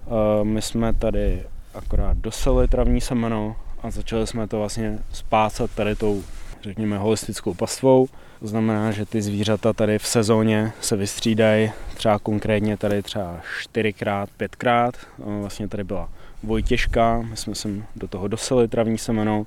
uh, 0.06 0.44
my 0.44 0.62
jsme 0.62 0.92
tady 0.92 1.42
akorát 1.74 2.16
doseli 2.16 2.68
travní 2.68 3.00
semeno 3.00 3.56
a 3.82 3.90
začali 3.90 4.26
jsme 4.26 4.48
to 4.48 4.58
vlastně 4.58 4.98
spácat 5.12 5.70
tady 5.70 5.96
tou, 5.96 6.22
řekněme, 6.62 6.98
holistickou 6.98 7.54
pastvou. 7.54 8.08
To 8.40 8.46
znamená, 8.48 8.90
že 8.90 9.06
ty 9.06 9.22
zvířata 9.22 9.72
tady 9.72 9.98
v 9.98 10.06
sezóně 10.06 10.72
se 10.80 10.96
vystřídají 10.96 11.72
třeba 11.94 12.18
konkrétně 12.18 12.76
tady 12.76 13.02
třeba 13.02 13.36
čtyřikrát, 13.60 14.30
pětkrát. 14.36 14.94
Vlastně 15.18 15.68
tady 15.68 15.84
byla 15.84 16.08
Vojtěžka, 16.42 17.22
my 17.30 17.36
jsme 17.36 17.54
sem 17.54 17.84
do 17.96 18.08
toho 18.08 18.28
doseli 18.28 18.68
travní 18.68 18.98
semeno 18.98 19.46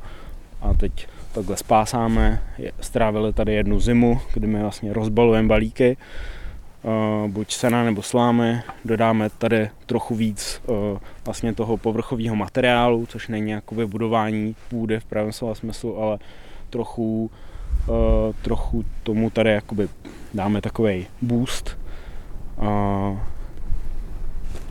a 0.62 0.74
teď 0.74 1.08
takhle 1.34 1.58
spásáme. 1.58 2.42
Strávili 2.82 3.34
tady 3.34 3.54
jednu 3.54 3.80
zimu, 3.80 4.22
kdy 4.34 4.48
my 4.48 4.62
vlastně 4.62 4.94
rozbalujeme 4.94 5.48
balíky, 5.48 5.98
buď 7.28 7.54
sena 7.54 7.84
nebo 7.84 8.02
slámy, 8.02 8.62
dodáme 8.86 9.30
tady 9.30 9.70
trochu 9.86 10.16
víc 10.16 10.62
vlastně 11.26 11.54
toho 11.54 11.78
povrchového 11.78 12.36
materiálu, 12.36 13.06
což 13.06 13.28
není 13.28 13.52
jako 13.52 13.76
vybudování 13.76 14.56
půdy 14.70 15.00
v 15.00 15.06
pravém 15.06 15.32
slova 15.32 15.56
smyslu, 15.56 16.02
ale 16.02 16.18
trochu 16.70 17.32
uh, 17.88 17.96
trochu 18.42 18.86
tomu 19.04 19.30
tady 19.30 19.52
jakoby 19.52 19.88
dáme 20.34 20.62
takový 20.62 21.08
boost. 21.22 21.78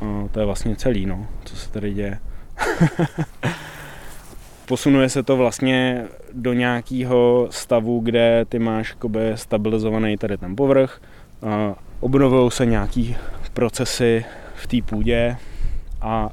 A, 0.05 0.25
a 0.25 0.29
to 0.29 0.41
je 0.41 0.47
vlastně 0.47 0.77
celý, 0.77 1.07
no, 1.07 1.27
co 1.45 1.57
se 1.57 1.71
tady 1.71 1.95
děje. 1.95 2.19
Posunuje 4.67 5.09
se 5.09 5.23
to 5.23 5.37
vlastně 5.37 6.05
do 6.33 6.53
nějakého 6.53 7.49
stavu, 7.51 8.01
kde 8.01 8.45
ty 8.49 8.59
máš 8.59 8.91
jakoby 8.91 9.33
stabilizovaný 9.35 10.17
tady 10.17 10.39
ten 10.39 10.57
povrch. 10.57 11.01
Obnovují 12.01 12.51
se 12.51 12.67
nějaký 12.67 13.17
procesy 13.53 14.25
v 14.55 14.67
té 14.67 14.77
půdě 14.83 15.37
a 16.01 16.31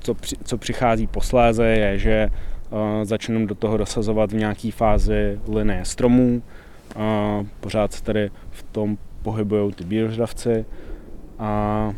co, 0.00 0.14
co 0.44 0.58
přichází 0.58 1.06
posléze 1.06 1.66
je, 1.66 1.98
že 1.98 2.30
začneme 3.02 3.46
do 3.46 3.54
toho 3.54 3.76
dosazovat 3.76 4.32
v 4.32 4.36
nějaké 4.36 4.70
fázi 4.70 5.40
linie 5.48 5.84
stromů. 5.84 6.42
Pořád 7.60 7.92
se 7.92 8.02
tady 8.02 8.30
v 8.50 8.62
tom 8.62 8.98
pohybují 9.22 9.72
ty 9.72 9.84
bíložravci. 9.84 10.64
A 11.38 11.92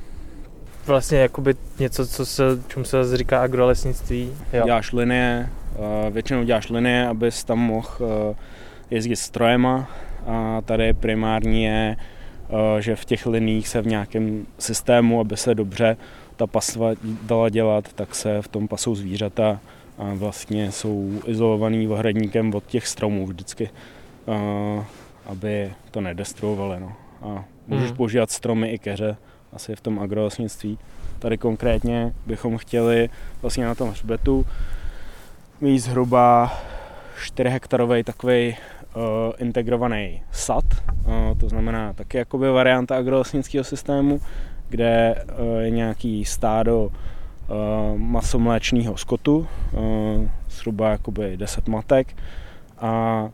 vlastně 0.87 1.19
jakoby 1.19 1.55
něco, 1.79 2.07
co 2.07 2.27
se, 2.27 2.43
čemu 2.69 2.85
se 2.85 3.05
zase 3.05 3.17
říká 3.17 3.43
agrolesnictví. 3.43 4.33
Jo. 4.53 4.65
Děláš 4.65 4.93
linie, 4.93 5.49
většinou 6.11 6.43
děláš 6.43 6.69
linie, 6.69 7.09
abys 7.09 7.45
tam 7.45 7.59
mohl 7.59 7.89
jezdit 8.91 9.17
strojema. 9.17 9.91
A 10.27 10.61
tady 10.65 10.93
primární 10.93 11.65
je, 11.65 11.97
že 12.79 12.97
v 12.97 13.05
těch 13.05 13.27
liních 13.27 13.69
se 13.69 13.83
v 13.83 13.87
nějakém 13.87 14.47
systému, 14.59 15.21
aby 15.21 15.37
se 15.37 15.55
dobře 15.55 15.97
ta 16.37 16.47
pasva 16.47 16.91
dala 17.23 17.49
dělat, 17.49 17.93
tak 17.93 18.15
se 18.15 18.43
v 18.43 18.49
tom 18.49 18.69
pasou 18.69 18.95
zvířata 18.95 19.61
a 19.99 20.15
vlastně 20.15 20.73
jsou 20.73 21.13
izolovaný 21.27 21.89
ohradníkem 21.89 22.55
od 22.55 22.67
těch 22.67 22.87
stromů 22.87 23.27
vždycky, 23.27 23.71
aby 25.27 25.73
to 25.91 26.01
nedestruovali. 26.01 26.81
No. 26.81 26.93
A 27.23 27.45
můžeš 27.67 27.89
hmm. 27.89 27.97
používat 27.97 28.31
stromy 28.31 28.69
i 28.69 28.79
keře, 28.79 29.17
asi 29.53 29.77
v 29.77 29.81
tom 29.81 29.99
agrolesnictví. 29.99 30.79
Tady 31.19 31.39
konkrétně 31.39 32.15
bychom 32.27 32.59
chtěli 32.59 33.11
vlastně 33.43 33.65
na 33.65 33.75
tom 33.75 33.91
hřbetu 33.91 34.47
mít 35.61 35.79
zhruba 35.79 36.53
4 37.23 37.49
hektarový 37.51 38.03
takový 38.03 38.57
uh, 38.57 39.03
integrovaný 39.39 40.23
sad, 40.33 40.65
uh, 41.07 41.39
to 41.39 41.49
znamená 41.49 41.93
taky 41.93 42.19
jakoby 42.19 42.51
varianta 42.51 42.97
agrolesnického 42.97 43.65
systému, 43.65 44.21
kde 44.69 45.25
uh, 45.39 45.59
je 45.59 45.71
nějaký 45.71 46.25
stádo 46.25 46.91
Eh, 47.47 47.99
masomléčného 47.99 48.97
skotu, 48.97 49.47
eh, 49.47 50.31
zhruba 50.51 50.91
jakoby 50.91 51.37
10 51.37 51.69
matek 51.69 52.17
a 52.79 53.29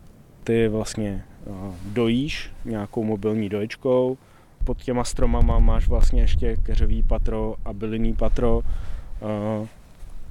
ty 0.45 0.69
vlastně 0.69 1.25
eh, 1.47 1.51
dojíš 1.85 2.51
nějakou 2.65 3.05
mobilní 3.05 3.49
doječkou. 3.49 4.19
Pod 4.65 4.83
těma 4.83 5.05
stromama 5.05 5.59
máš 5.59 5.89
vlastně 5.89 6.21
ještě 6.21 6.57
keřový 6.57 7.03
patro 7.03 7.55
a 7.65 7.73
bylinný 7.73 8.15
patro. 8.15 8.63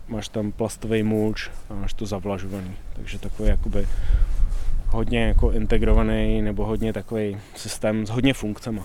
máš 0.08 0.30
tam 0.30 0.52
plastový 0.52 1.04
mulč 1.04 1.50
a 1.70 1.74
máš 1.74 1.94
to 1.94 2.06
zavlažovaný. 2.06 2.72
Takže 2.94 3.20
takový 3.20 3.50
jakoby 3.50 3.88
hodně 4.88 5.28
jako 5.28 5.52
integrovaný 5.52 6.42
nebo 6.42 6.66
hodně 6.66 6.94
takový 6.94 7.38
systém 7.56 8.06
s 8.06 8.10
hodně 8.10 8.34
funkcemi. 8.34 8.82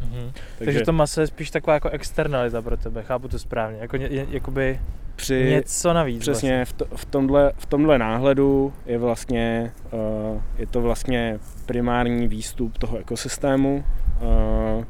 Mhm. 0.00 0.32
Takže, 0.58 0.64
Takže 0.64 0.80
to 0.80 0.92
maso 0.92 1.20
je 1.20 1.26
spíš 1.26 1.50
taková 1.50 1.74
jako 1.74 1.88
externalita 1.88 2.62
pro 2.62 2.76
tebe, 2.76 3.02
chápu 3.02 3.28
to 3.28 3.38
správně, 3.38 3.78
jako 3.80 3.96
ně, 3.96 4.26
jakoby 4.30 4.80
při, 5.16 5.50
něco 5.50 5.92
navíc. 5.92 6.20
Přesně, 6.20 6.56
vlastně. 6.56 6.64
v, 6.64 6.72
to, 6.72 6.96
v, 6.96 7.04
tomhle, 7.04 7.52
v 7.56 7.66
tomhle 7.66 7.98
náhledu 7.98 8.72
je 8.86 8.98
vlastně, 8.98 9.72
uh, 9.92 10.40
je 10.58 10.66
to 10.66 10.80
vlastně 10.80 11.38
primární 11.66 12.28
výstup 12.28 12.78
toho 12.78 12.98
ekosystému 12.98 13.84
uh, 14.20 14.84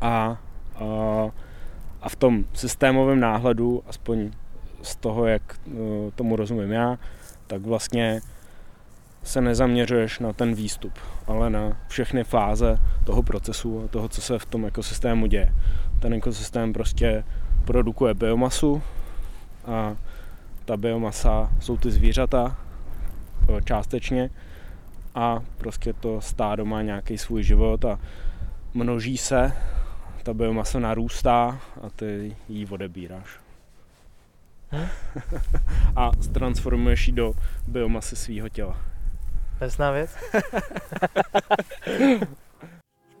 a, 0.00 0.38
uh, 0.80 1.30
a 2.02 2.08
v 2.08 2.16
tom 2.16 2.44
systémovém 2.52 3.20
náhledu, 3.20 3.82
aspoň 3.86 4.30
z 4.82 4.96
toho, 4.96 5.26
jak 5.26 5.42
uh, 5.66 5.74
tomu 6.14 6.36
rozumím 6.36 6.72
já, 6.72 6.98
tak 7.46 7.62
vlastně 7.62 8.20
se 9.22 9.40
nezaměřuješ 9.40 10.18
na 10.18 10.32
ten 10.32 10.54
výstup, 10.54 10.92
ale 11.26 11.50
na 11.50 11.76
všechny 11.88 12.24
fáze 12.24 12.78
toho 13.04 13.22
procesu 13.22 13.84
a 13.84 13.88
toho, 13.88 14.08
co 14.08 14.20
se 14.20 14.38
v 14.38 14.46
tom 14.46 14.66
ekosystému 14.66 15.26
děje. 15.26 15.54
Ten 16.00 16.14
ekosystém 16.14 16.72
prostě 16.72 17.24
produkuje 17.64 18.14
biomasu 18.14 18.82
a 19.66 19.96
ta 20.64 20.76
biomasa 20.76 21.50
jsou 21.60 21.76
ty 21.76 21.90
zvířata 21.90 22.56
částečně 23.64 24.30
a 25.16 25.42
prostě 25.56 25.92
to 25.92 26.20
stádo 26.20 26.64
má 26.64 26.82
nějaký 26.82 27.18
svůj 27.18 27.42
život 27.42 27.84
a 27.84 27.98
množí 28.74 29.16
se, 29.16 29.52
ta 30.22 30.34
biomasa 30.34 30.78
narůstá 30.78 31.60
a 31.82 31.90
ty 31.96 32.36
ji 32.48 32.66
odebíráš. 32.66 33.40
Hm? 34.72 34.86
a 35.96 36.10
transformuješ 36.32 37.06
ji 37.06 37.12
do 37.12 37.32
biomasy 37.66 38.16
svého 38.16 38.48
těla. 38.48 38.76
Jasná 39.60 39.90
věc. 39.90 40.10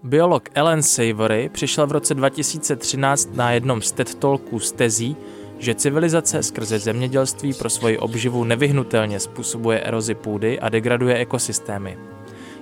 Biolog 0.02 0.48
Ellen 0.54 0.82
Savory 0.82 1.48
přišel 1.48 1.86
v 1.86 1.92
roce 1.92 2.14
2013 2.14 3.34
na 3.34 3.50
jednom 3.50 3.82
z 3.82 3.92
TED 3.92 4.14
Talků 4.14 4.60
z 4.60 4.72
tezí, 4.72 5.16
že 5.58 5.74
civilizace 5.74 6.42
skrze 6.42 6.78
zemědělství 6.78 7.54
pro 7.54 7.70
svoji 7.70 7.98
obživu 7.98 8.44
nevyhnutelně 8.44 9.20
způsobuje 9.20 9.80
erozi 9.80 10.14
půdy 10.14 10.60
a 10.60 10.68
degraduje 10.68 11.16
ekosystémy. 11.16 11.98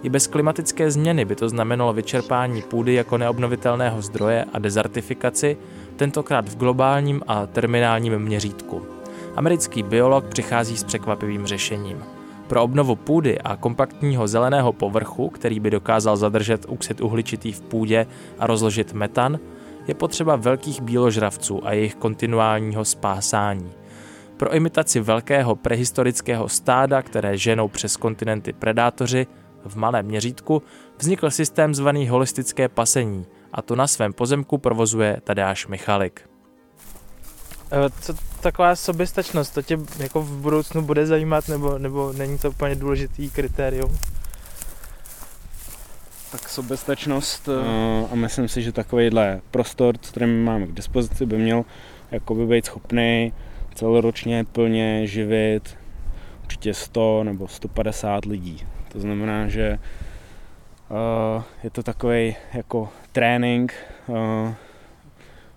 I 0.02 0.08
bez 0.08 0.26
klimatické 0.26 0.90
změny 0.90 1.24
by 1.24 1.36
to 1.36 1.48
znamenalo 1.48 1.92
vyčerpání 1.92 2.62
půdy 2.62 2.94
jako 2.94 3.18
neobnovitelného 3.18 4.02
zdroje 4.02 4.44
a 4.52 4.58
dezertifikaci, 4.58 5.56
tentokrát 5.96 6.48
v 6.48 6.56
globálním 6.56 7.22
a 7.26 7.46
terminálním 7.46 8.18
měřítku. 8.18 8.82
Americký 9.36 9.82
biolog 9.82 10.24
přichází 10.24 10.76
s 10.76 10.84
překvapivým 10.84 11.46
řešením. 11.46 11.98
Pro 12.46 12.62
obnovu 12.62 12.96
půdy 12.96 13.38
a 13.38 13.56
kompaktního 13.56 14.28
zeleného 14.28 14.72
povrchu, 14.72 15.28
který 15.28 15.60
by 15.60 15.70
dokázal 15.70 16.16
zadržet 16.16 16.66
oxid 16.68 17.00
uhličitý 17.00 17.52
v 17.52 17.60
půdě 17.60 18.06
a 18.38 18.46
rozložit 18.46 18.92
metan, 18.92 19.38
je 19.86 19.94
potřeba 19.94 20.36
velkých 20.36 20.80
bíložravců 20.80 21.66
a 21.66 21.72
jejich 21.72 21.94
kontinuálního 21.94 22.84
spásání. 22.84 23.72
Pro 24.36 24.54
imitaci 24.54 25.00
velkého 25.00 25.56
prehistorického 25.56 26.48
stáda, 26.48 27.02
které 27.02 27.38
ženou 27.38 27.68
přes 27.68 27.96
kontinenty 27.96 28.52
predátoři, 28.52 29.26
v 29.64 29.76
malém 29.76 30.06
měřítku 30.06 30.62
vznikl 30.98 31.30
systém 31.30 31.74
zvaný 31.74 32.08
holistické 32.08 32.68
pasení 32.68 33.26
a 33.52 33.62
to 33.62 33.76
na 33.76 33.86
svém 33.86 34.12
pozemku 34.12 34.58
provozuje 34.58 35.20
Tadeáš 35.24 35.66
Michalik. 35.66 36.28
Eh, 37.72 37.90
co 38.00 38.14
taková 38.40 38.76
soběstačnost, 38.76 39.54
to 39.54 39.62
tě 39.62 39.78
jako 39.98 40.22
v 40.22 40.36
budoucnu 40.36 40.82
bude 40.82 41.06
zajímat, 41.06 41.48
nebo, 41.48 41.78
nebo 41.78 42.12
není 42.12 42.38
to 42.38 42.50
úplně 42.50 42.74
důležitý 42.74 43.30
kritérium? 43.30 43.98
Tak 46.34 46.48
soběstačnost 46.48 47.48
uh, 47.48 47.54
a 48.12 48.14
myslím 48.14 48.48
si, 48.48 48.62
že 48.62 48.72
takovýhle 48.72 49.40
prostor, 49.50 49.98
který 49.98 50.26
máme 50.26 50.66
k 50.66 50.72
dispozici, 50.72 51.26
by 51.26 51.38
měl 51.38 51.64
jakoby 52.10 52.46
být 52.46 52.66
schopný 52.66 53.32
celoročně 53.74 54.44
plně 54.44 55.06
živit 55.06 55.78
určitě 56.42 56.74
100 56.74 57.24
nebo 57.24 57.48
150 57.48 58.24
lidí. 58.24 58.66
To 58.92 59.00
znamená, 59.00 59.48
že 59.48 59.78
uh, 60.88 61.42
je 61.64 61.70
to 61.70 61.82
takový 61.82 62.36
jako 62.54 62.88
trénink, 63.12 63.74
uh, 64.06 64.16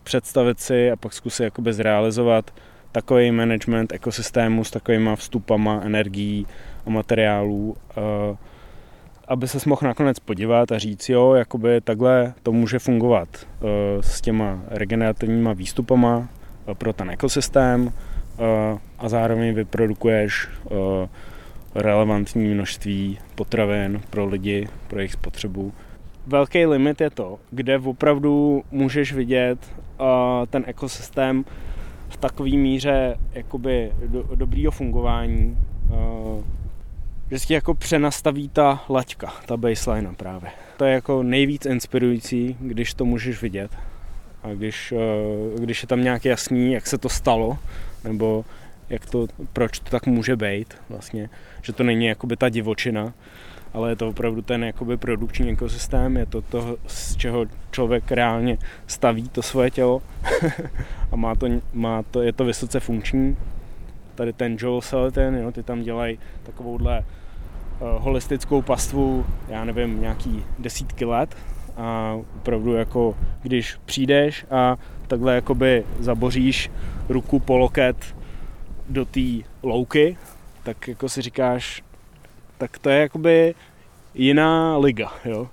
představit 0.03 0.59
si 0.59 0.91
a 0.91 0.95
pak 0.95 1.13
zkusit 1.13 1.43
jakoby 1.43 1.73
zrealizovat 1.73 2.53
takový 2.91 3.31
management 3.31 3.93
ekosystému 3.93 4.63
s 4.63 4.71
takovýma 4.71 5.15
vstupama 5.15 5.81
energií 5.83 6.47
a 6.85 6.89
materiálů, 6.89 7.75
uh, 7.97 8.37
aby 9.27 9.47
se 9.47 9.69
mohl 9.69 9.81
nakonec 9.83 10.19
podívat 10.19 10.71
a 10.71 10.77
říct, 10.77 11.09
jo, 11.09 11.33
jakoby 11.33 11.81
takhle 11.81 12.33
to 12.43 12.51
může 12.51 12.79
fungovat 12.79 13.29
uh, 13.33 13.69
s 14.01 14.21
těma 14.21 14.59
regenerativníma 14.67 15.53
výstupama 15.53 16.17
uh, 16.17 16.73
pro 16.73 16.93
ten 16.93 17.09
ekosystém 17.09 17.91
a 18.99 19.09
zároveň 19.09 19.53
vyprodukuješ 19.53 20.47
relevantní 21.75 22.53
množství 22.53 23.19
potravin 23.35 24.01
pro 24.09 24.25
lidi, 24.25 24.67
pro 24.87 24.99
jejich 24.99 25.13
spotřebu. 25.13 25.73
Velký 26.27 26.65
limit 26.65 27.01
je 27.01 27.09
to, 27.09 27.39
kde 27.51 27.79
opravdu 27.79 28.63
můžeš 28.71 29.13
vidět 29.13 29.59
ten 30.49 30.63
ekosystém 30.67 31.45
v 32.09 32.17
takové 32.17 32.49
míře 32.49 33.17
jakoby 33.33 33.91
do, 34.07 34.23
dobrýho 34.35 34.71
fungování, 34.71 35.57
si 37.35 37.53
jako 37.53 37.73
přenastaví 37.73 38.49
ta 38.49 38.83
laťka, 38.89 39.33
ta 39.45 39.57
baseline 39.57 40.13
právě. 40.17 40.51
To 40.77 40.85
je 40.85 40.93
jako 40.93 41.23
nejvíc 41.23 41.65
inspirující, 41.65 42.57
když 42.59 42.93
to 42.93 43.05
můžeš 43.05 43.41
vidět 43.41 43.71
a 44.43 44.53
když, 44.53 44.91
uh, 44.91 45.59
když 45.59 45.81
je 45.81 45.87
tam 45.87 46.03
nějak 46.03 46.25
jasný, 46.25 46.73
jak 46.73 46.87
se 46.87 46.97
to 46.97 47.09
stalo, 47.09 47.57
nebo 48.03 48.45
jak 48.89 49.05
to, 49.05 49.27
proč 49.53 49.79
to 49.79 49.89
tak 49.89 50.05
může 50.05 50.35
být 50.35 50.73
vlastně, 50.89 51.29
že 51.61 51.73
to 51.73 51.83
není 51.83 52.05
jakoby 52.05 52.37
ta 52.37 52.49
divočina, 52.49 53.13
ale 53.73 53.89
je 53.91 53.95
to 53.95 54.09
opravdu 54.09 54.41
ten 54.41 54.63
jakoby 54.63 54.97
produkční 54.97 55.49
ekosystém, 55.49 56.17
je 56.17 56.25
to 56.25 56.41
to, 56.41 56.77
z 56.87 57.15
čeho 57.15 57.45
člověk 57.71 58.11
reálně 58.11 58.57
staví 58.87 59.29
to 59.29 59.41
svoje 59.41 59.71
tělo 59.71 60.01
a 61.11 61.15
má 61.15 61.35
to, 61.35 61.47
má 61.73 62.03
to, 62.03 62.21
je 62.21 62.33
to 62.33 62.45
vysoce 62.45 62.79
funkční. 62.79 63.37
Tady 64.17 64.33
ten 64.33 64.57
Joel 64.59 64.81
Salatin, 64.81 65.35
jo, 65.35 65.51
ty 65.51 65.63
tam 65.63 65.81
dělají 65.81 66.19
takovouhle 66.43 66.99
uh, 66.99 68.03
holistickou 68.03 68.61
pastvu, 68.61 69.25
já 69.47 69.65
nevím, 69.65 70.01
nějaký 70.01 70.43
desítky 70.59 71.05
let 71.05 71.37
a 71.77 72.17
opravdu 72.37 72.73
jako 72.73 73.17
když 73.41 73.75
přijdeš 73.85 74.45
a 74.51 74.77
takhle 75.07 75.35
jakoby 75.35 75.83
zaboříš 75.99 76.71
ruku 77.09 77.39
po 77.39 77.57
loket 77.57 78.15
do 78.89 79.05
té 79.05 79.21
louky, 79.63 80.17
tak 80.63 80.87
jako 80.87 81.09
si 81.09 81.21
říkáš, 81.21 81.83
tak 82.57 82.77
to 82.77 82.89
je 82.89 83.01
jakoby 83.01 83.55
jiná 84.13 84.77
liga, 84.77 85.11
jo. 85.25 85.47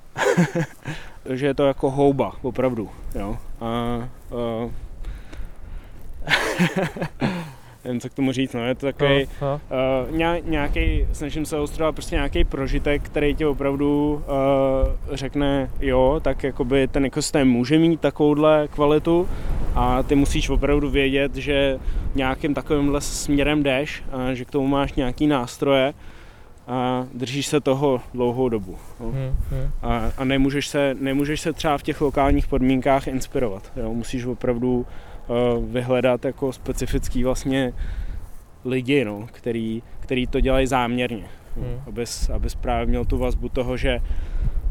že 1.35 1.47
je 1.47 1.55
to 1.55 1.67
jako 1.67 1.91
houba, 1.91 2.33
opravdu, 2.43 2.91
jo. 3.15 3.39
A, 3.61 3.67
a 3.67 4.71
nevím, 7.85 8.01
co 8.01 8.09
k 8.09 8.15
tomu 8.15 8.33
říct, 8.33 8.53
no, 8.53 8.67
je 8.67 8.75
to 8.75 8.87
takový 8.87 9.27
no, 9.43 9.49
no. 9.49 9.61
uh, 10.11 10.49
nějaký, 10.51 11.07
snažím 11.13 11.47
se 11.47 11.59
ostrovat 11.59 11.95
prostě 11.95 12.15
nějaký 12.15 12.45
prožitek, 12.45 13.03
který 13.03 13.35
ti 13.35 13.47
opravdu 13.47 14.15
uh, 14.15 15.17
řekne, 15.17 15.71
jo, 15.81 16.21
tak 16.23 16.45
jakoby 16.45 16.89
ten 16.89 17.05
ekosystém 17.05 17.49
může 17.49 17.79
mít 17.79 18.01
takovouhle 18.01 18.69
kvalitu 18.69 19.29
a 19.75 20.03
ty 20.03 20.15
musíš 20.15 20.49
opravdu 20.49 20.91
vědět, 20.91 21.37
že 21.37 21.79
nějakým 22.15 22.55
takovýmhle 22.55 23.01
směrem 23.01 23.63
jdeš 23.63 24.03
a 24.13 24.35
že 24.35 24.45
k 24.45 24.51
tomu 24.51 24.67
máš 24.67 24.95
nějaký 24.95 25.27
nástroje 25.27 25.95
a 26.67 27.07
držíš 27.15 27.47
se 27.47 27.61
toho 27.61 28.01
dlouhou 28.15 28.49
dobu. 28.49 28.77
No. 29.01 29.07
Hmm, 29.07 29.37
hmm. 29.51 29.71
A, 29.83 30.11
a 30.17 30.25
nemůžeš, 30.25 30.69
se, 30.69 30.97
nemůžeš 31.01 31.41
se 31.41 31.53
třeba 31.53 31.79
v 31.79 31.83
těch 31.83 32.01
lokálních 32.01 32.47
podmínkách 32.47 33.09
inspirovat. 33.09 33.73
Jo. 33.77 33.95
Musíš 33.95 34.25
opravdu 34.25 34.77
uh, 34.79 34.85
vyhledat 35.67 36.25
jako 36.25 36.53
specifický 36.53 37.25
vlastně 37.25 37.73
lidi, 38.65 39.05
no, 39.05 39.27
který, 39.33 39.83
který 40.01 40.27
to 40.27 40.41
dělají 40.41 40.67
záměrně. 40.67 41.25
Hmm. 41.57 41.81
Abys, 41.87 42.31
abys 42.31 42.55
právě 42.55 42.87
měl 42.87 43.05
tu 43.05 43.19
vazbu 43.19 43.49
toho, 43.49 43.77
že 43.77 44.01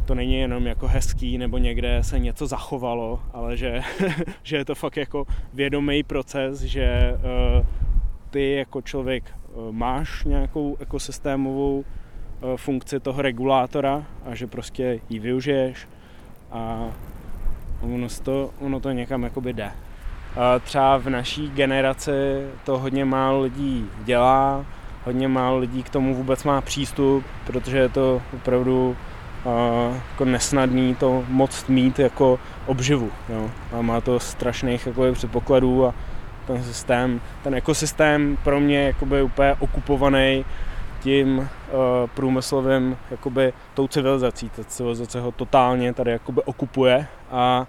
to 0.05 0.15
není 0.15 0.35
jenom 0.35 0.67
jako 0.67 0.87
hezký 0.87 1.37
nebo 1.37 1.57
někde 1.57 2.03
se 2.03 2.19
něco 2.19 2.47
zachovalo, 2.47 3.19
ale 3.33 3.57
že, 3.57 3.81
že 4.43 4.57
je 4.57 4.65
to 4.65 4.75
fakt 4.75 4.97
jako 4.97 5.25
vědomý 5.53 6.03
proces, 6.03 6.61
že 6.61 7.13
uh, 7.13 7.65
ty 8.29 8.51
jako 8.51 8.81
člověk 8.81 9.23
uh, 9.23 9.71
máš 9.71 10.23
nějakou 10.23 10.77
ekosystémovou 10.79 11.79
uh, 11.79 12.55
funkci 12.55 12.99
toho 12.99 13.21
regulátora 13.21 14.05
a 14.25 14.35
že 14.35 14.47
prostě 14.47 14.99
ji 15.09 15.19
využiješ 15.19 15.87
a 16.51 16.89
ono 17.81 18.07
to, 18.23 18.49
ono 18.59 18.79
to 18.79 18.91
někam 18.91 19.23
jakoby 19.23 19.53
jde. 19.53 19.71
Třeba 20.60 20.98
v 20.98 21.10
naší 21.10 21.50
generaci 21.50 22.48
to 22.63 22.78
hodně 22.78 23.06
málo 23.06 23.41
lidí 23.41 23.89
dělá, 24.04 24.65
hodně 25.06 25.28
málo 25.28 25.58
lidí 25.58 25.84
k 25.84 25.89
tomu 25.89 26.15
vůbec 26.15 26.43
má 26.43 26.62
přístup, 26.62 27.24
protože 27.46 27.78
je 27.78 27.89
to 27.89 28.22
opravdu 28.36 28.96
jako 30.10 30.26
nesnadný 30.26 30.96
to 30.96 31.26
moc 31.28 31.67
mít 31.67 32.00
jako 32.00 32.39
obživu. 32.65 33.12
Jo. 33.30 33.50
A 33.78 33.82
má 33.82 34.02
to 34.02 34.19
strašných 34.19 34.88
jako 34.88 35.13
předpokladů 35.13 35.86
a 35.86 35.93
ten 36.48 36.63
systém, 36.63 37.22
ten 37.43 37.56
ekosystém 37.56 38.38
pro 38.43 38.60
mě 38.60 38.84
jakoby 38.84 39.22
úplně 39.22 39.56
okupovaný 39.60 40.46
tím 41.00 41.38
uh, 41.38 41.48
průmyslovým, 42.13 42.98
jakoby 43.12 43.54
tou 43.74 43.88
civilizací. 43.88 44.50
Ta 44.50 44.63
civilizace 44.63 45.22
ho 45.22 45.32
totálně 45.32 45.93
tady 45.93 46.12
jakoby 46.12 46.41
okupuje 46.41 47.08
a 47.32 47.67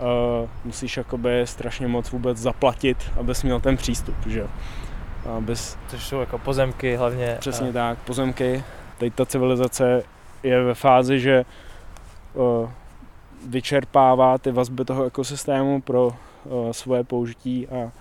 uh, 0.00 0.48
musíš 0.64 0.96
jakoby 0.96 1.42
strašně 1.44 1.88
moc 1.88 2.10
vůbec 2.10 2.38
zaplatit, 2.38 3.10
abys 3.20 3.42
měl 3.42 3.60
ten 3.60 3.76
přístup, 3.76 4.16
že 4.26 4.46
Abys... 5.36 5.78
Což 5.88 6.06
jsou 6.06 6.20
jako 6.20 6.38
pozemky 6.38 6.96
hlavně. 6.96 7.36
Přesně 7.40 7.68
a... 7.68 7.72
tak, 7.72 7.98
pozemky. 7.98 8.64
Teď 8.98 9.14
ta 9.14 9.26
civilizace 9.26 10.02
je 10.42 10.62
ve 10.62 10.74
fázi, 10.74 11.20
že 11.20 11.44
uh, 12.34 12.70
vyčerpává 13.46 14.38
ty 14.38 14.52
vazby 14.52 14.84
toho 14.84 15.04
ekosystému 15.04 15.80
pro 15.80 16.06
uh, 16.06 16.70
svoje 16.70 17.04
použití 17.04 17.68
a 17.68 17.92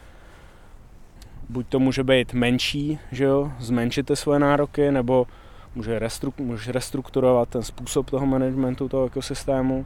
buď 1.50 1.68
to 1.68 1.80
může 1.80 2.04
být 2.04 2.34
menší, 2.34 3.00
že 3.12 3.24
jo, 3.24 3.52
zmenšit 3.60 4.06
ty 4.06 4.16
svoje 4.16 4.40
nároky, 4.40 4.92
nebo 4.92 5.28
může, 5.76 6.00
restruk, 6.00 6.38
může 6.38 6.72
restrukturovat 6.72 7.50
ten 7.50 7.64
způsob 7.64 8.10
toho 8.10 8.26
managementu 8.26 8.90
toho 8.90 9.06
ekosystému, 9.06 9.86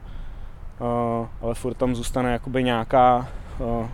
ale 1.42 1.54
furt 1.54 1.74
tam 1.74 1.94
zůstane 1.94 2.32
jakoby 2.32 2.64
nějaká 2.64 3.28
uh, 3.58 3.86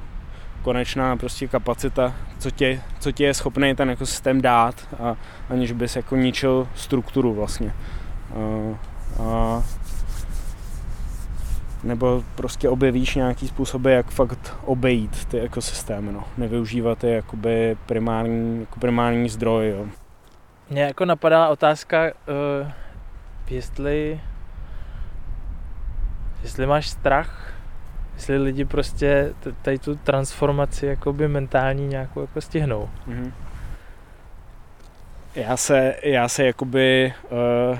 konečná 0.62 1.17
prostě 1.17 1.49
kapacita, 1.49 2.14
co 2.38 2.51
tě, 2.51 2.83
co 3.01 3.12
tě 3.12 3.25
je 3.25 3.35
schopný 3.35 3.75
ten 3.75 3.91
ekosystém 3.91 4.43
dát, 4.43 4.75
a, 5.01 5.17
aniž 5.51 5.73
bys 5.73 5.97
jako 5.97 6.17
ničil 6.17 6.69
strukturu 6.75 7.35
vlastně. 7.35 7.75
Uh, 8.35 8.77
a 9.27 9.62
nebo 11.83 12.25
prostě 12.35 12.69
objevíš 12.69 13.14
nějaký 13.14 13.49
způsoby, 13.49 13.95
jak 13.95 14.11
fakt 14.11 14.57
obejít 14.64 15.25
ty 15.25 15.41
ekosystémy, 15.41 16.12
no. 16.12 16.25
nevyužívat 16.37 17.05
je 17.05 17.14
jakoby 17.14 17.77
primární, 17.87 18.61
jako 18.61 18.81
primární 18.81 19.29
zdroj. 19.29 19.69
Jo. 19.69 19.87
Mně 20.71 20.83
jako 20.83 21.05
napadá 21.05 21.49
otázka, 21.49 22.03
uh, 22.03 22.69
jestli, 23.51 24.21
jestli 26.42 26.66
máš 26.66 26.88
strach, 26.88 27.55
jestli 28.14 28.38
lidi 28.38 28.64
prostě 28.64 29.35
tady 29.62 29.79
tu 29.79 29.94
transformaci 29.94 30.87
jakoby 30.87 31.29
mentální 31.29 31.87
nějakou 31.87 32.20
jako 32.20 32.40
stihnou. 32.40 32.88
Mm-hmm. 33.09 33.33
Já 35.35 35.57
se, 35.57 35.94
já 36.03 36.29
se 36.29 36.46
jakoby, 36.46 37.14
uh, 37.70 37.79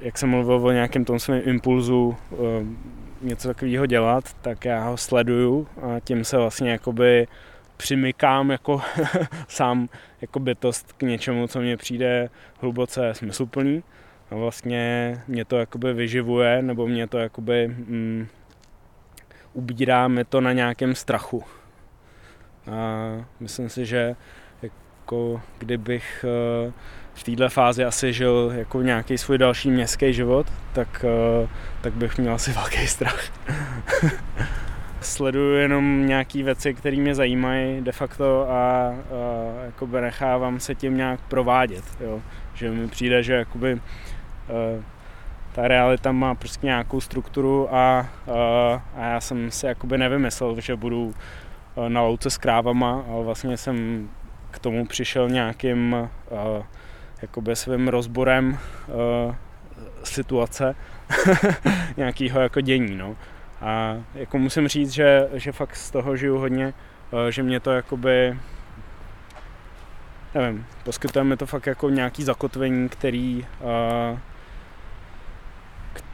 jak 0.00 0.18
jsem 0.18 0.28
mluvil 0.28 0.66
o 0.66 0.72
nějakém 0.72 1.04
tom 1.04 1.18
svém 1.18 1.42
impulzu, 1.44 2.16
uh, 2.30 2.38
něco 3.22 3.48
takového 3.48 3.86
dělat, 3.86 4.24
tak 4.42 4.64
já 4.64 4.84
ho 4.84 4.96
sleduju 4.96 5.66
a 5.82 6.00
tím 6.00 6.24
se 6.24 6.36
vlastně 6.36 6.70
jakoby 6.70 7.26
přimykám 7.76 8.50
jako 8.50 8.82
sám 9.48 9.88
jako 10.20 10.38
bytost 10.38 10.92
k 10.92 11.02
něčemu, 11.02 11.46
co 11.46 11.60
mě 11.60 11.76
přijde 11.76 12.28
hluboce 12.60 13.14
smysluplný. 13.14 13.82
A 14.30 14.34
vlastně 14.34 15.14
mě 15.28 15.44
to 15.44 15.56
jakoby 15.56 15.92
vyživuje, 15.92 16.62
nebo 16.62 16.86
mě 16.86 17.06
to 17.06 17.18
jakoby 17.18 17.68
mm, 17.68 18.26
ubírá 19.52 20.08
mě 20.08 20.24
to 20.24 20.40
na 20.40 20.52
nějakém 20.52 20.94
strachu. 20.94 21.44
A 22.70 23.10
myslím 23.40 23.68
si, 23.68 23.86
že 23.86 24.16
jako 24.62 25.40
kdybych 25.58 26.24
uh, 26.66 26.72
v 27.14 27.22
této 27.24 27.48
fázi 27.48 27.84
asi 27.84 28.12
žil 28.12 28.52
jako 28.54 28.82
nějaký 28.82 29.18
svůj 29.18 29.38
další 29.38 29.70
městský 29.70 30.12
život, 30.12 30.46
tak, 30.72 31.04
eh, 31.04 31.48
tak 31.80 31.92
bych 31.92 32.18
měl 32.18 32.34
asi 32.34 32.52
velký 32.60 32.86
strach. 32.86 33.32
Sleduju 35.00 35.54
jenom 35.54 36.06
nějaké 36.06 36.42
věci, 36.42 36.74
které 36.74 36.96
mě 36.96 37.14
zajímají 37.14 37.80
de 37.80 37.92
facto 37.92 38.50
a, 38.50 38.54
a 38.54 38.94
jakoby 39.64 40.00
nechávám 40.00 40.60
se 40.60 40.74
tím 40.74 40.96
nějak 40.96 41.20
provádět. 41.20 41.84
Jo. 42.00 42.22
Že 42.54 42.70
mi 42.70 42.88
přijde, 42.88 43.22
že 43.22 43.32
jakoby, 43.32 43.74
uh, 43.74 43.80
ta 45.52 45.68
realita 45.68 46.12
má 46.12 46.34
prostě 46.34 46.66
nějakou 46.66 47.00
strukturu 47.00 47.74
a, 47.74 48.08
uh, 48.26 48.34
a 48.96 49.06
já 49.06 49.20
jsem 49.20 49.50
si 49.50 49.66
jakoby 49.66 49.98
nevymyslel, 49.98 50.60
že 50.60 50.76
budu 50.76 51.14
na 51.88 52.02
louce 52.02 52.30
s 52.30 52.38
krávama, 52.38 53.04
ale 53.08 53.24
vlastně 53.24 53.56
jsem 53.56 54.08
k 54.50 54.58
tomu 54.58 54.86
přišel 54.86 55.28
nějakým 55.28 56.08
jakoby 57.22 57.56
svým 57.56 57.88
rozborem 57.88 58.58
situace 60.04 60.74
nějakého 61.96 62.40
jako 62.40 62.60
dění, 62.60 62.96
no. 62.96 63.16
A 63.60 63.96
jako 64.14 64.38
musím 64.38 64.68
říct, 64.68 64.90
že, 64.90 65.28
že 65.32 65.52
fakt 65.52 65.76
z 65.76 65.90
toho 65.90 66.16
žiju 66.16 66.38
hodně, 66.38 66.74
že 67.30 67.42
mě 67.42 67.60
to 67.60 67.70
jakoby 67.72 68.36
nevím, 70.34 70.66
poskytuje 70.84 71.24
mi 71.24 71.36
to 71.36 71.46
fakt 71.46 71.66
jako 71.66 71.90
nějaký 71.90 72.24
zakotvení, 72.24 72.88
který 72.88 73.46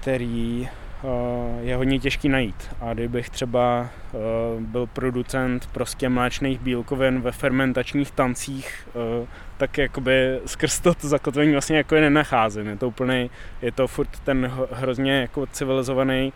který 0.01 0.69
Eh, 1.05 1.65
je 1.65 1.77
hodně 1.77 1.99
těžký 1.99 2.29
najít. 2.29 2.75
A 2.81 2.95
kdybych 2.95 3.31
třeba 3.31 3.89
eh, 3.89 4.17
byl 4.59 4.87
producent 4.87 5.67
prostě 5.67 6.09
mléčných 6.09 6.61
bílkovin 6.61 7.21
ve 7.21 7.33
fermentačních 7.33 8.11
tancích, 8.11 8.89
eh, 8.89 9.27
tak 9.57 9.79
jakoby 9.79 10.41
skrz 10.47 10.81
to 10.81 10.95
zakotvení 11.01 11.53
vlastně 11.53 11.77
jako 11.77 11.95
je 11.95 12.01
nenacházím. 12.01 12.67
Je 12.67 12.77
to 12.77 12.89
úplně, 12.89 13.29
je 13.63 13.73
to 13.73 13.89
furt 13.89 14.21
ten 14.25 14.53
hrozně 14.73 15.21
jako 15.21 15.47
civilizovaný 15.47 16.33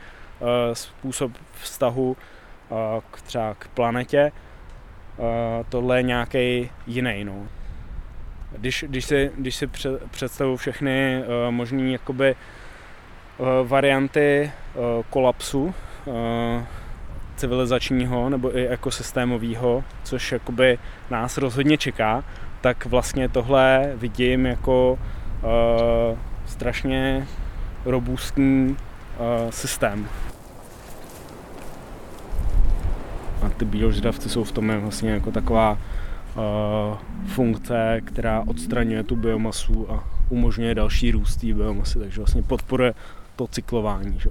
způsob 0.72 1.33
vztahu 1.53 2.16
k 3.11 3.22
třeba 3.22 3.55
k 3.55 3.68
planetě. 3.68 4.33
Tohle 5.68 5.98
je 5.98 6.03
nějaký 6.03 6.70
jiný. 6.87 7.24
No. 7.24 7.48
Když, 8.59 8.85
když, 8.88 9.05
si, 9.05 9.31
když 9.38 9.57
si 9.57 9.66
představu 10.11 10.57
všechny 10.57 11.22
možný 11.50 11.92
jakoby 11.92 12.37
varianty 13.64 14.51
eh, 14.51 14.79
kolapsu 15.11 15.75
eh, 16.07 16.66
civilizačního 17.37 18.29
nebo 18.29 18.59
i 18.59 18.68
ekosystémového, 18.68 19.85
což 20.05 20.33
jakoby 20.33 20.79
nás 21.11 21.38
rozhodně 21.38 21.79
čeká, 21.79 22.25
tak 22.61 22.87
vlastně 22.87 23.29
tohle 23.29 23.92
vidím 23.97 24.47
jako 24.47 24.92
uh, 24.92 26.18
strašně 26.47 27.27
robustní 27.85 28.68
uh, 28.70 29.51
systém. 29.51 30.09
A 33.42 33.49
ty 33.49 33.64
bíložravci 33.64 34.29
jsou 34.29 34.44
v 34.44 34.53
tom 34.53 34.81
vlastně 34.81 35.11
jako 35.11 35.31
taková 35.31 35.73
uh, 35.73 36.99
funkce, 37.27 38.01
která 38.05 38.44
odstraňuje 38.47 39.03
tu 39.03 39.16
biomasu 39.16 39.92
a 39.92 40.05
umožňuje 40.29 40.75
další 40.75 41.11
růst 41.11 41.37
té 41.37 41.47
biomasy, 41.47 41.99
takže 41.99 42.20
vlastně 42.20 42.42
podporuje 42.42 42.94
to 43.37 43.47
cyklování. 43.47 44.20
Že? 44.20 44.31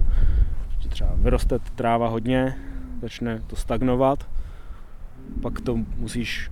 že 0.78 0.88
třeba 0.88 1.10
vyroste 1.14 1.58
tráva 1.58 2.08
hodně, 2.08 2.54
začne 3.02 3.40
to 3.46 3.56
stagnovat, 3.56 4.28
pak 5.42 5.60
to 5.60 5.76
musíš 5.96 6.50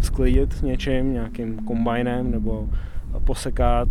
sklidit 0.00 0.62
něčím, 0.62 1.12
nějakým 1.12 1.58
kombajnem 1.58 2.30
nebo 2.30 2.68
posekat, 3.24 3.88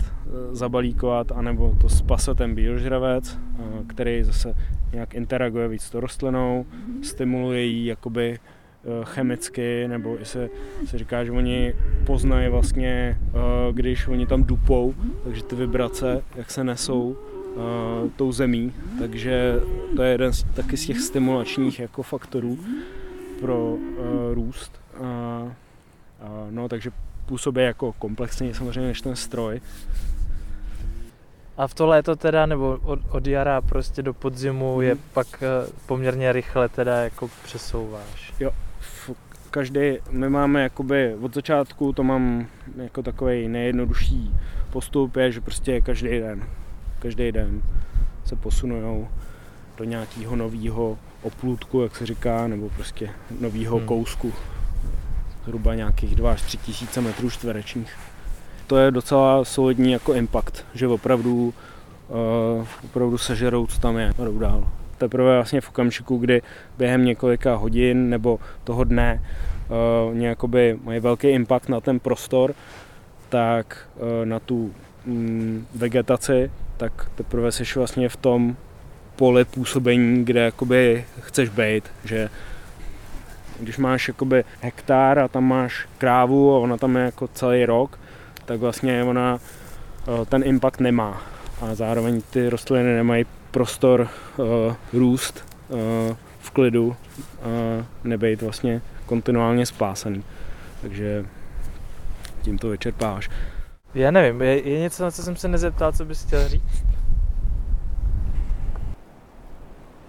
zabalíkovat, 0.51 1.31
anebo 1.31 1.75
to 1.81 1.89
spase 1.89 2.35
ten 2.35 2.55
biožravec, 2.55 3.39
který 3.87 4.23
zase 4.23 4.55
nějak 4.93 5.13
interaguje 5.13 5.67
víc 5.67 5.81
s 5.81 5.89
tou 5.89 5.99
rostlinou, 5.99 6.65
stimuluje 7.01 7.63
ji 7.63 7.85
jakoby 7.85 8.33
e, 8.33 8.39
chemicky, 9.03 9.87
nebo 9.87 10.21
i 10.21 10.25
se, 10.25 10.49
se 10.85 10.97
říká, 10.97 11.23
že 11.25 11.31
oni 11.31 11.73
poznají 12.05 12.49
vlastně, 12.49 12.89
e, 12.89 13.73
když 13.73 14.07
oni 14.07 14.27
tam 14.27 14.43
dupou, 14.43 14.93
takže 15.23 15.43
ty 15.43 15.55
vibrace, 15.55 16.23
jak 16.35 16.51
se 16.51 16.63
nesou, 16.63 17.17
tou 18.15 18.31
zemí, 18.31 18.73
takže 18.99 19.59
to 19.95 20.03
je 20.03 20.11
jeden 20.11 20.33
z, 20.33 20.43
taky 20.43 20.77
z 20.77 20.85
těch 20.85 20.99
stimulačních 20.99 21.79
jako 21.79 22.03
faktorů 22.03 22.59
pro 23.39 23.71
uh, 23.71 24.33
růst. 24.33 24.81
Uh, 24.99 25.07
uh, 25.07 25.51
no, 26.49 26.69
takže 26.69 26.91
působí 27.25 27.61
jako 27.61 27.93
komplexně 27.93 28.53
samozřejmě 28.53 28.87
než 28.87 29.01
ten 29.01 29.15
stroj. 29.15 29.61
A 31.57 31.67
v 31.67 31.73
to 31.73 31.87
léto 31.87 32.15
teda, 32.15 32.45
nebo 32.45 32.79
od, 32.83 32.99
od 33.09 33.27
jara 33.27 33.61
prostě 33.61 34.01
do 34.01 34.13
podzimu 34.13 34.81
je 34.81 34.91
hmm. 34.91 35.01
pak 35.13 35.43
poměrně 35.85 36.31
rychle 36.31 36.69
teda 36.69 37.03
jako 37.03 37.29
přesouváš? 37.43 38.33
Jo, 38.39 38.51
každý, 39.51 39.97
my 40.09 40.29
máme 40.29 40.63
jakoby 40.63 41.15
od 41.21 41.33
začátku, 41.33 41.93
to 41.93 42.03
mám 42.03 42.47
jako 42.77 43.03
takový 43.03 43.47
nejjednodušší 43.47 44.35
postup, 44.71 45.15
je, 45.15 45.31
že 45.31 45.41
prostě 45.41 45.81
každý 45.81 46.09
den 46.09 46.43
každý 47.03 47.31
den 47.31 47.61
se 48.25 48.35
posunují 48.35 49.07
do 49.77 49.83
nějakého 49.83 50.35
nového 50.35 50.97
oplůdku, 51.21 51.81
jak 51.81 51.95
se 51.95 52.05
říká, 52.05 52.47
nebo 52.47 52.69
prostě 52.69 53.09
nového 53.39 53.77
hmm. 53.77 53.87
kousku. 53.87 54.33
Zhruba 55.45 55.75
nějakých 55.75 56.15
2 56.15 56.31
až 56.31 56.41
3 56.41 56.57
tisíce 56.57 57.01
metrů 57.01 57.29
čtverečních. 57.29 57.95
To 58.67 58.77
je 58.77 58.91
docela 58.91 59.45
solidní 59.45 59.91
jako 59.91 60.13
impact, 60.13 60.65
že 60.73 60.87
opravdu, 60.87 61.53
uh, 62.09 62.67
opravdu 62.83 63.17
sežerou, 63.17 63.67
co 63.67 63.79
tam 63.79 63.97
je, 63.97 64.09
a 64.19 64.25
jdou 64.25 64.39
dál. 64.39 64.67
Teprve 64.97 65.35
vlastně 65.35 65.61
v 65.61 65.69
okamžiku, 65.69 66.17
kdy 66.17 66.41
během 66.77 67.05
několika 67.05 67.55
hodin 67.55 68.09
nebo 68.09 68.39
toho 68.63 68.83
dne 68.83 69.21
uh, 70.09 70.15
nějakoby 70.15 70.79
mají 70.83 70.99
velký 70.99 71.27
impact 71.27 71.69
na 71.69 71.81
ten 71.81 71.99
prostor, 71.99 72.53
tak 73.29 73.87
uh, 73.95 74.25
na 74.25 74.39
tu 74.39 74.71
mm, 75.05 75.65
vegetaci, 75.75 76.51
tak 76.77 77.09
teprve 77.15 77.51
jsi 77.51 77.63
vlastně 77.75 78.09
v 78.09 78.15
tom 78.15 78.55
pole 79.15 79.45
působení, 79.45 80.25
kde 80.25 80.39
jakoby 80.39 81.05
chceš 81.19 81.49
být, 81.49 81.83
že 82.03 82.29
když 83.59 83.77
máš 83.77 84.07
jakoby 84.07 84.43
hektár 84.61 85.19
a 85.19 85.27
tam 85.27 85.43
máš 85.43 85.87
krávu 85.97 86.55
a 86.55 86.59
ona 86.59 86.77
tam 86.77 86.95
je 86.95 87.03
jako 87.03 87.27
celý 87.27 87.65
rok, 87.65 87.99
tak 88.45 88.59
vlastně 88.59 89.03
ona 89.03 89.39
eh, 89.39 90.25
ten 90.25 90.43
impact 90.45 90.79
nemá. 90.79 91.21
A 91.61 91.75
zároveň 91.75 92.21
ty 92.21 92.49
rostliny 92.49 92.95
nemají 92.95 93.25
prostor 93.51 94.07
uh, 94.37 94.45
růst 94.93 95.45
uh, 95.69 95.77
v 96.39 96.51
klidu 96.51 96.87
uh, 96.87 96.95
nebejt 98.03 98.41
vlastně 98.41 98.81
kontinuálně 99.05 99.65
splásaný. 99.65 100.23
Takže 100.81 101.25
tím 102.41 102.57
to 102.57 102.69
vyčerpáš. 102.69 103.29
Já 103.95 104.11
nevím, 104.11 104.41
je, 104.41 104.69
je 104.69 104.79
něco, 104.79 105.03
na 105.03 105.11
co 105.11 105.23
jsem 105.23 105.35
se 105.35 105.47
nezeptal, 105.47 105.91
co 105.91 106.05
bys 106.05 106.23
chtěl 106.23 106.49
říct? 106.49 106.85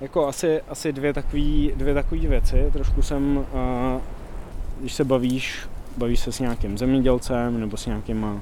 Jako 0.00 0.26
asi, 0.26 0.60
asi 0.60 0.92
dvě 0.92 1.12
takové 1.12 1.68
dvě 1.76 1.94
takový 1.94 2.26
věci. 2.26 2.70
Trošku 2.72 3.02
jsem, 3.02 3.36
uh, 3.36 3.44
když 4.80 4.94
se 4.94 5.04
bavíš, 5.04 5.68
bavíš 5.96 6.20
se 6.20 6.32
s 6.32 6.40
nějakým 6.40 6.78
zemědělcem 6.78 7.60
nebo 7.60 7.76
s 7.76 7.86
nějakýma 7.86 8.40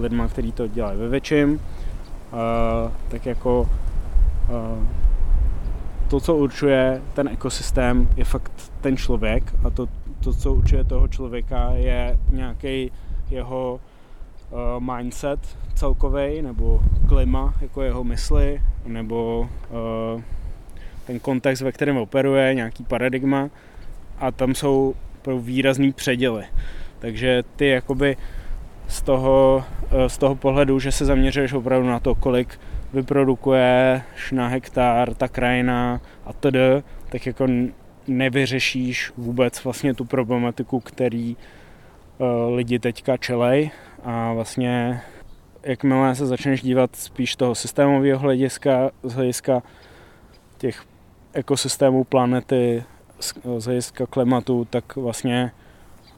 lidma, 0.00 0.28
kteří 0.28 0.52
to 0.52 0.66
dělají 0.66 0.98
ve 0.98 1.08
větším, 1.08 1.52
uh, 1.52 1.60
tak 3.08 3.26
jako 3.26 3.60
uh, 3.60 4.86
to, 6.08 6.20
co 6.20 6.36
určuje 6.36 7.02
ten 7.14 7.28
ekosystém, 7.28 8.08
je 8.16 8.24
fakt 8.24 8.52
ten 8.80 8.96
člověk 8.96 9.54
a 9.64 9.70
to, 9.70 9.88
to 10.20 10.32
co 10.32 10.54
určuje 10.54 10.84
toho 10.84 11.08
člověka, 11.08 11.70
je 11.72 12.18
nějaký 12.30 12.92
jeho 13.30 13.80
mindset 14.78 15.58
celkový, 15.74 16.42
nebo 16.42 16.80
klima, 17.08 17.54
jako 17.60 17.82
jeho 17.82 18.04
mysli, 18.04 18.62
nebo 18.86 19.48
uh, 19.70 20.22
ten 21.06 21.20
kontext, 21.20 21.62
ve 21.62 21.72
kterém 21.72 21.96
operuje, 21.96 22.54
nějaký 22.54 22.84
paradigma 22.84 23.50
a 24.18 24.30
tam 24.30 24.54
jsou 24.54 24.94
výrazný 25.38 25.92
předěly. 25.92 26.44
Takže 26.98 27.42
ty 27.56 27.68
jakoby 27.68 28.16
z 28.88 29.02
toho, 29.02 29.64
eh, 29.90 30.08
z 30.08 30.18
toho 30.18 30.34
pohledu, 30.34 30.78
že 30.78 30.92
se 30.92 31.04
zaměřuješ 31.04 31.52
opravdu 31.52 31.88
na 31.88 32.00
to, 32.00 32.14
kolik 32.14 32.60
vyprodukuješ 32.92 34.32
na 34.32 34.48
hektar 34.48 35.14
ta 35.14 35.28
krajina 35.28 36.00
a 36.26 36.32
tak 37.08 37.26
jako 37.26 37.46
nevyřešíš 38.08 39.12
vůbec 39.16 39.64
vlastně 39.64 39.94
tu 39.94 40.04
problematiku, 40.04 40.80
který 40.80 41.36
lidi 42.48 42.78
teďka 42.78 43.16
čelej 43.16 43.70
a 44.04 44.32
vlastně 44.32 45.02
jakmile 45.62 46.14
se 46.14 46.26
začneš 46.26 46.62
dívat 46.62 46.96
spíš 46.96 47.36
toho 47.36 47.54
systémového 47.54 48.18
hlediska, 48.18 48.90
z 49.02 49.14
hlediska 49.14 49.62
těch 50.58 50.82
ekosystémů 51.32 52.04
planety, 52.04 52.84
z 53.58 53.64
hlediska 53.64 54.06
klimatu, 54.06 54.66
tak 54.70 54.96
vlastně 54.96 55.52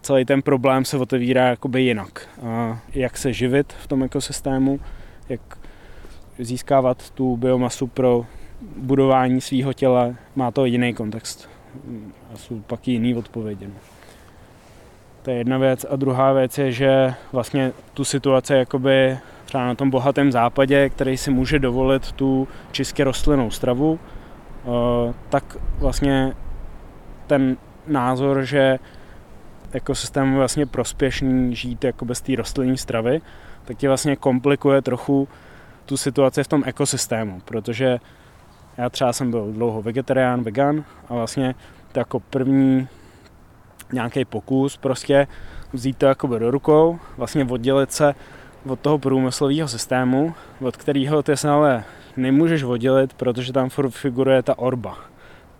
celý 0.02 0.24
ten 0.24 0.42
problém 0.42 0.84
se 0.84 0.96
otevírá 0.96 1.48
jakoby 1.48 1.82
jinak. 1.82 2.28
A 2.42 2.78
jak 2.94 3.18
se 3.18 3.32
živit 3.32 3.72
v 3.72 3.86
tom 3.86 4.02
ekosystému, 4.02 4.80
jak 5.28 5.58
získávat 6.38 7.10
tu 7.10 7.36
biomasu 7.36 7.86
pro 7.86 8.26
budování 8.76 9.40
svého 9.40 9.72
těla, 9.72 10.14
má 10.36 10.50
to 10.50 10.64
jiný 10.64 10.94
kontext. 10.94 11.48
A 12.34 12.36
jsou 12.36 12.60
pak 12.60 12.88
jiný 12.88 13.14
odpovědi. 13.14 13.68
To 15.24 15.30
je 15.30 15.37
jedna 15.37 15.58
věc. 15.58 15.87
A 15.90 15.96
druhá 15.96 16.32
věc 16.32 16.58
je, 16.58 16.72
že 16.72 17.14
vlastně 17.32 17.72
tu 17.94 18.04
situaci 18.04 18.52
jakoby 18.52 19.18
třeba 19.44 19.66
na 19.66 19.74
tom 19.74 19.90
bohatém 19.90 20.32
západě, 20.32 20.88
který 20.88 21.16
si 21.16 21.30
může 21.30 21.58
dovolit 21.58 22.12
tu 22.12 22.48
čistě 22.72 23.04
rostlinnou 23.04 23.50
stravu, 23.50 23.98
eh, 23.98 25.14
tak 25.28 25.56
vlastně 25.78 26.32
ten 27.26 27.56
názor, 27.87 28.44
že 28.44 28.78
ekosystém 29.72 30.32
je 30.32 30.38
vlastně 30.38 30.66
prospěšný 30.66 31.56
žít 31.56 31.84
jako 31.84 32.04
bez 32.04 32.20
té 32.20 32.37
rostlinní 32.37 32.78
stravy, 32.78 33.20
tak 33.64 33.76
ti 33.76 33.88
vlastně 33.88 34.16
komplikuje 34.16 34.82
trochu 34.82 35.28
tu 35.87 35.96
situaci 35.96 36.44
v 36.44 36.48
tom 36.48 36.62
ekosystému, 36.66 37.40
protože 37.44 37.98
já 38.76 38.90
třeba 38.90 39.12
jsem 39.12 39.30
byl 39.30 39.52
dlouho 39.52 39.82
vegetarián, 39.82 40.42
vegan 40.42 40.84
a 41.08 41.14
vlastně 41.14 41.54
to 41.92 41.98
jako 41.98 42.20
první 42.20 42.88
nějaký 43.92 44.24
pokus 44.24 44.76
prostě 44.76 45.26
vzít 45.72 45.98
to 45.98 46.06
jako 46.06 46.38
do 46.38 46.50
rukou, 46.50 46.98
vlastně 47.16 47.44
oddělit 47.44 47.92
se 47.92 48.14
od 48.68 48.80
toho 48.80 48.98
průmyslového 48.98 49.68
systému, 49.68 50.34
od 50.60 50.76
kterého 50.76 51.22
ty 51.22 51.36
se 51.36 51.48
ale 51.48 51.84
nemůžeš 52.16 52.62
oddělit, 52.62 53.14
protože 53.14 53.52
tam 53.52 53.68
figuruje 53.88 54.42
ta 54.42 54.58
orba. 54.58 54.98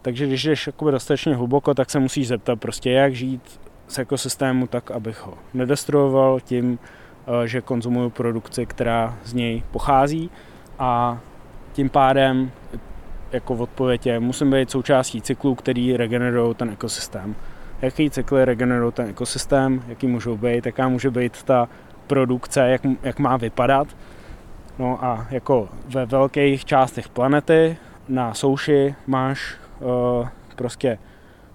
Takže 0.03 0.27
když 0.27 0.45
jdeš 0.45 0.67
jakoby 0.67 0.91
dostatečně 0.91 1.35
hluboko, 1.35 1.75
tak 1.75 1.91
se 1.91 1.99
musíš 1.99 2.29
zeptat 2.29 2.61
prostě, 2.61 2.91
jak 2.91 3.15
žít 3.15 3.61
z 3.89 3.99
ekosystému 3.99 4.67
tak, 4.67 4.91
abych 4.91 5.27
ho 5.27 5.35
nedestruoval 5.55 6.41
tím, 6.41 6.79
eh, 6.79 7.49
že 7.49 7.61
konzumuju 7.61 8.11
produkci, 8.11 8.67
která 8.67 9.19
z 9.25 9.33
něj 9.33 9.63
pochází 9.71 10.31
a 10.79 11.21
tím 11.73 11.91
pádem 11.91 12.51
jako 13.33 13.55
v 13.55 13.63
odpověď 13.63 14.07
je, 14.07 14.21
musím 14.21 14.51
být 14.51 14.71
součástí 14.71 15.23
cyklů, 15.23 15.55
který 15.55 15.97
regenerují 15.97 16.55
ten 16.55 16.71
ekosystém. 16.71 17.35
Jaký 17.85 18.11
cykly 18.11 18.45
regenerují 18.45 18.93
ten 18.93 19.09
ekosystém, 19.09 19.83
jaký 19.89 20.07
můžou 20.07 20.37
být, 20.37 20.67
jaká 20.67 20.89
může 20.89 21.11
být 21.11 21.43
ta 21.43 21.69
produkce, 22.07 22.61
jak, 22.69 22.81
jak 23.03 23.19
má 23.19 23.37
vypadat. 23.37 23.89
No 24.79 25.05
a 25.05 25.27
jako 25.31 25.69
ve 25.89 26.07
velkých 26.07 26.65
částech 26.65 27.09
planety 27.09 27.77
na 28.09 28.35
souši 28.35 28.95
máš 29.07 29.55
uh, 29.81 30.29
prostě 30.57 30.99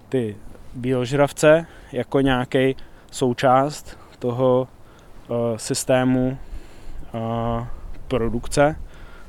ty 0.08 0.36
biožravce 0.74 1.66
jako 1.92 2.20
nějaký 2.20 2.76
součást 3.10 3.98
toho 4.18 4.68
uh, 5.28 5.36
systému 5.56 6.38
uh, 7.14 7.66
produkce, 8.08 8.76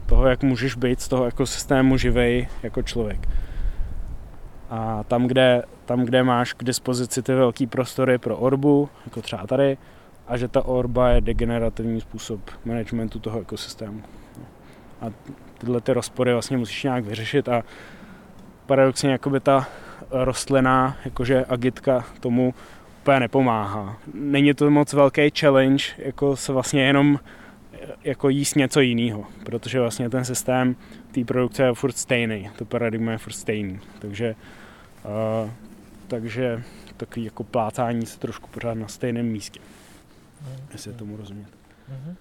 toho, 0.06 0.28
jak 0.28 0.44
můžeš 0.44 0.76
být 0.76 1.02
z 1.02 1.08
toho 1.08 1.26
ekosystému 1.26 1.98
živej 1.98 2.48
jako 2.64 2.82
člověk. 2.82 3.30
A 4.72 5.04
tam 5.04 5.28
kde, 5.28 5.64
tam, 5.86 6.06
kde 6.06 6.24
máš 6.24 6.54
k 6.54 6.64
dispozici 6.64 7.22
ty 7.22 7.34
velké 7.34 7.68
prostory 7.68 8.18
pro 8.18 8.38
orbu, 8.38 8.90
jako 9.06 9.22
třeba 9.22 9.48
tady, 9.48 9.78
a 10.28 10.38
že 10.38 10.48
ta 10.48 10.66
orba 10.66 11.10
je 11.10 11.22
degenerativní 11.22 12.02
způsob 12.02 12.40
managementu 12.66 13.20
toho 13.20 13.42
ekosystému. 13.42 14.02
A 15.02 15.06
tyhle 15.58 15.82
ty 15.82 15.94
rozpory 15.94 16.34
vlastně 16.34 16.58
musíš 16.58 16.84
nějak 16.84 17.06
vyřešit 17.06 17.50
a 17.50 17.64
paradoxně 18.66 19.12
jakoby 19.12 19.40
ta 19.40 19.68
rostlina, 20.12 20.98
jakože 21.06 21.46
agitka 21.50 22.06
tomu 22.20 22.54
úplně 23.02 23.20
nepomáhá. 23.20 23.98
Není 24.14 24.54
to 24.54 24.70
moc 24.70 24.94
velký 24.94 25.30
challenge, 25.40 25.84
jako 25.98 26.36
se 26.36 26.54
vlastně 26.54 26.84
jenom 26.84 27.20
jako 28.04 28.30
jíst 28.30 28.56
něco 28.56 28.80
jiného, 28.80 29.26
protože 29.46 29.80
vlastně 29.80 30.10
ten 30.10 30.26
systém 30.26 30.76
té 31.12 31.26
produkce 31.26 31.64
je 31.64 31.74
furt 31.74 31.98
stejný, 31.98 32.50
to 32.58 32.66
paradigma 32.66 33.12
je 33.12 33.18
furt 33.18 33.34
stejný, 33.34 33.80
takže, 34.00 34.36
uh, 35.04 35.50
takže 36.08 36.64
takový 36.98 37.26
jako 37.26 37.44
plácání 37.44 38.06
se 38.06 38.20
trošku 38.20 38.48
pořád 38.48 38.74
na 38.74 38.88
stejném 38.88 39.26
místě, 39.26 39.60
mm. 40.42 40.56
jestli 40.72 40.94
tomu 40.94 41.18
rozumět. 41.18 41.50
Mm-hmm. 41.92 42.16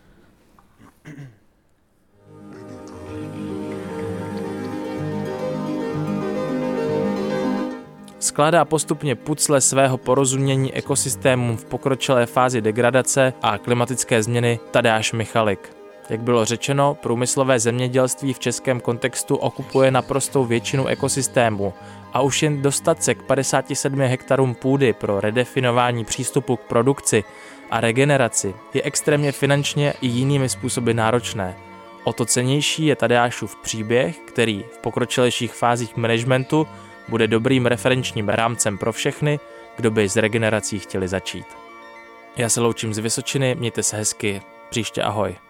Skládá 8.21 8.65
postupně 8.65 9.15
pucle 9.15 9.61
svého 9.61 9.99
porozumění 9.99 10.75
ekosystémům 10.75 11.57
v 11.57 11.65
pokročilé 11.65 12.27
fázi 12.27 12.61
degradace 12.61 13.33
a 13.43 13.59
klimatické 13.59 14.23
změny 14.23 14.59
Tadáš 14.71 15.13
Michalik. 15.13 15.80
Jak 16.11 16.21
bylo 16.21 16.45
řečeno, 16.45 16.95
průmyslové 16.95 17.61
zemědělství 17.61 18.33
v 18.33 18.39
českém 18.39 18.81
kontextu 18.81 19.37
okupuje 19.37 19.91
naprostou 19.91 20.45
většinu 20.45 20.87
ekosystému 20.87 21.75
a 22.13 22.21
už 22.21 22.43
jen 22.43 22.63
dostat 22.63 23.03
se 23.03 23.15
k 23.15 23.23
57 23.23 24.01
hektarům 24.01 24.55
půdy 24.55 24.93
pro 24.93 25.21
redefinování 25.21 26.05
přístupu 26.05 26.57
k 26.57 26.61
produkci 26.61 27.25
a 27.71 27.81
regeneraci 27.81 28.55
je 28.75 28.83
extrémně 28.83 29.33
finančně 29.33 29.95
i 30.01 30.07
jinými 30.07 30.49
způsoby 30.49 30.93
náročné. 30.93 31.57
O 32.05 32.13
to 32.13 32.25
cenější 32.25 32.87
je 32.87 32.97
Tadeášův 32.97 33.57
příběh, 33.57 34.19
který 34.19 34.65
v 34.73 34.79
pokročilejších 34.79 35.55
fázích 35.55 35.97
managementu 35.97 36.67
bude 37.09 37.27
dobrým 37.27 37.67
referenčním 37.67 38.29
rámcem 38.29 38.79
pro 38.79 38.93
všechny, 38.93 39.41
kdo 39.77 39.91
by 39.91 40.09
s 40.09 40.17
regenerací 40.17 40.79
chtěli 40.79 41.09
začít. 41.09 41.47
Já 42.37 42.49
se 42.49 42.61
loučím 42.61 42.95
z 42.95 42.99
Vysočiny, 42.99 43.55
mějte 43.55 43.83
se 43.83 43.97
hezky, 43.97 44.43
příště 44.71 45.03
ahoj. 45.03 45.50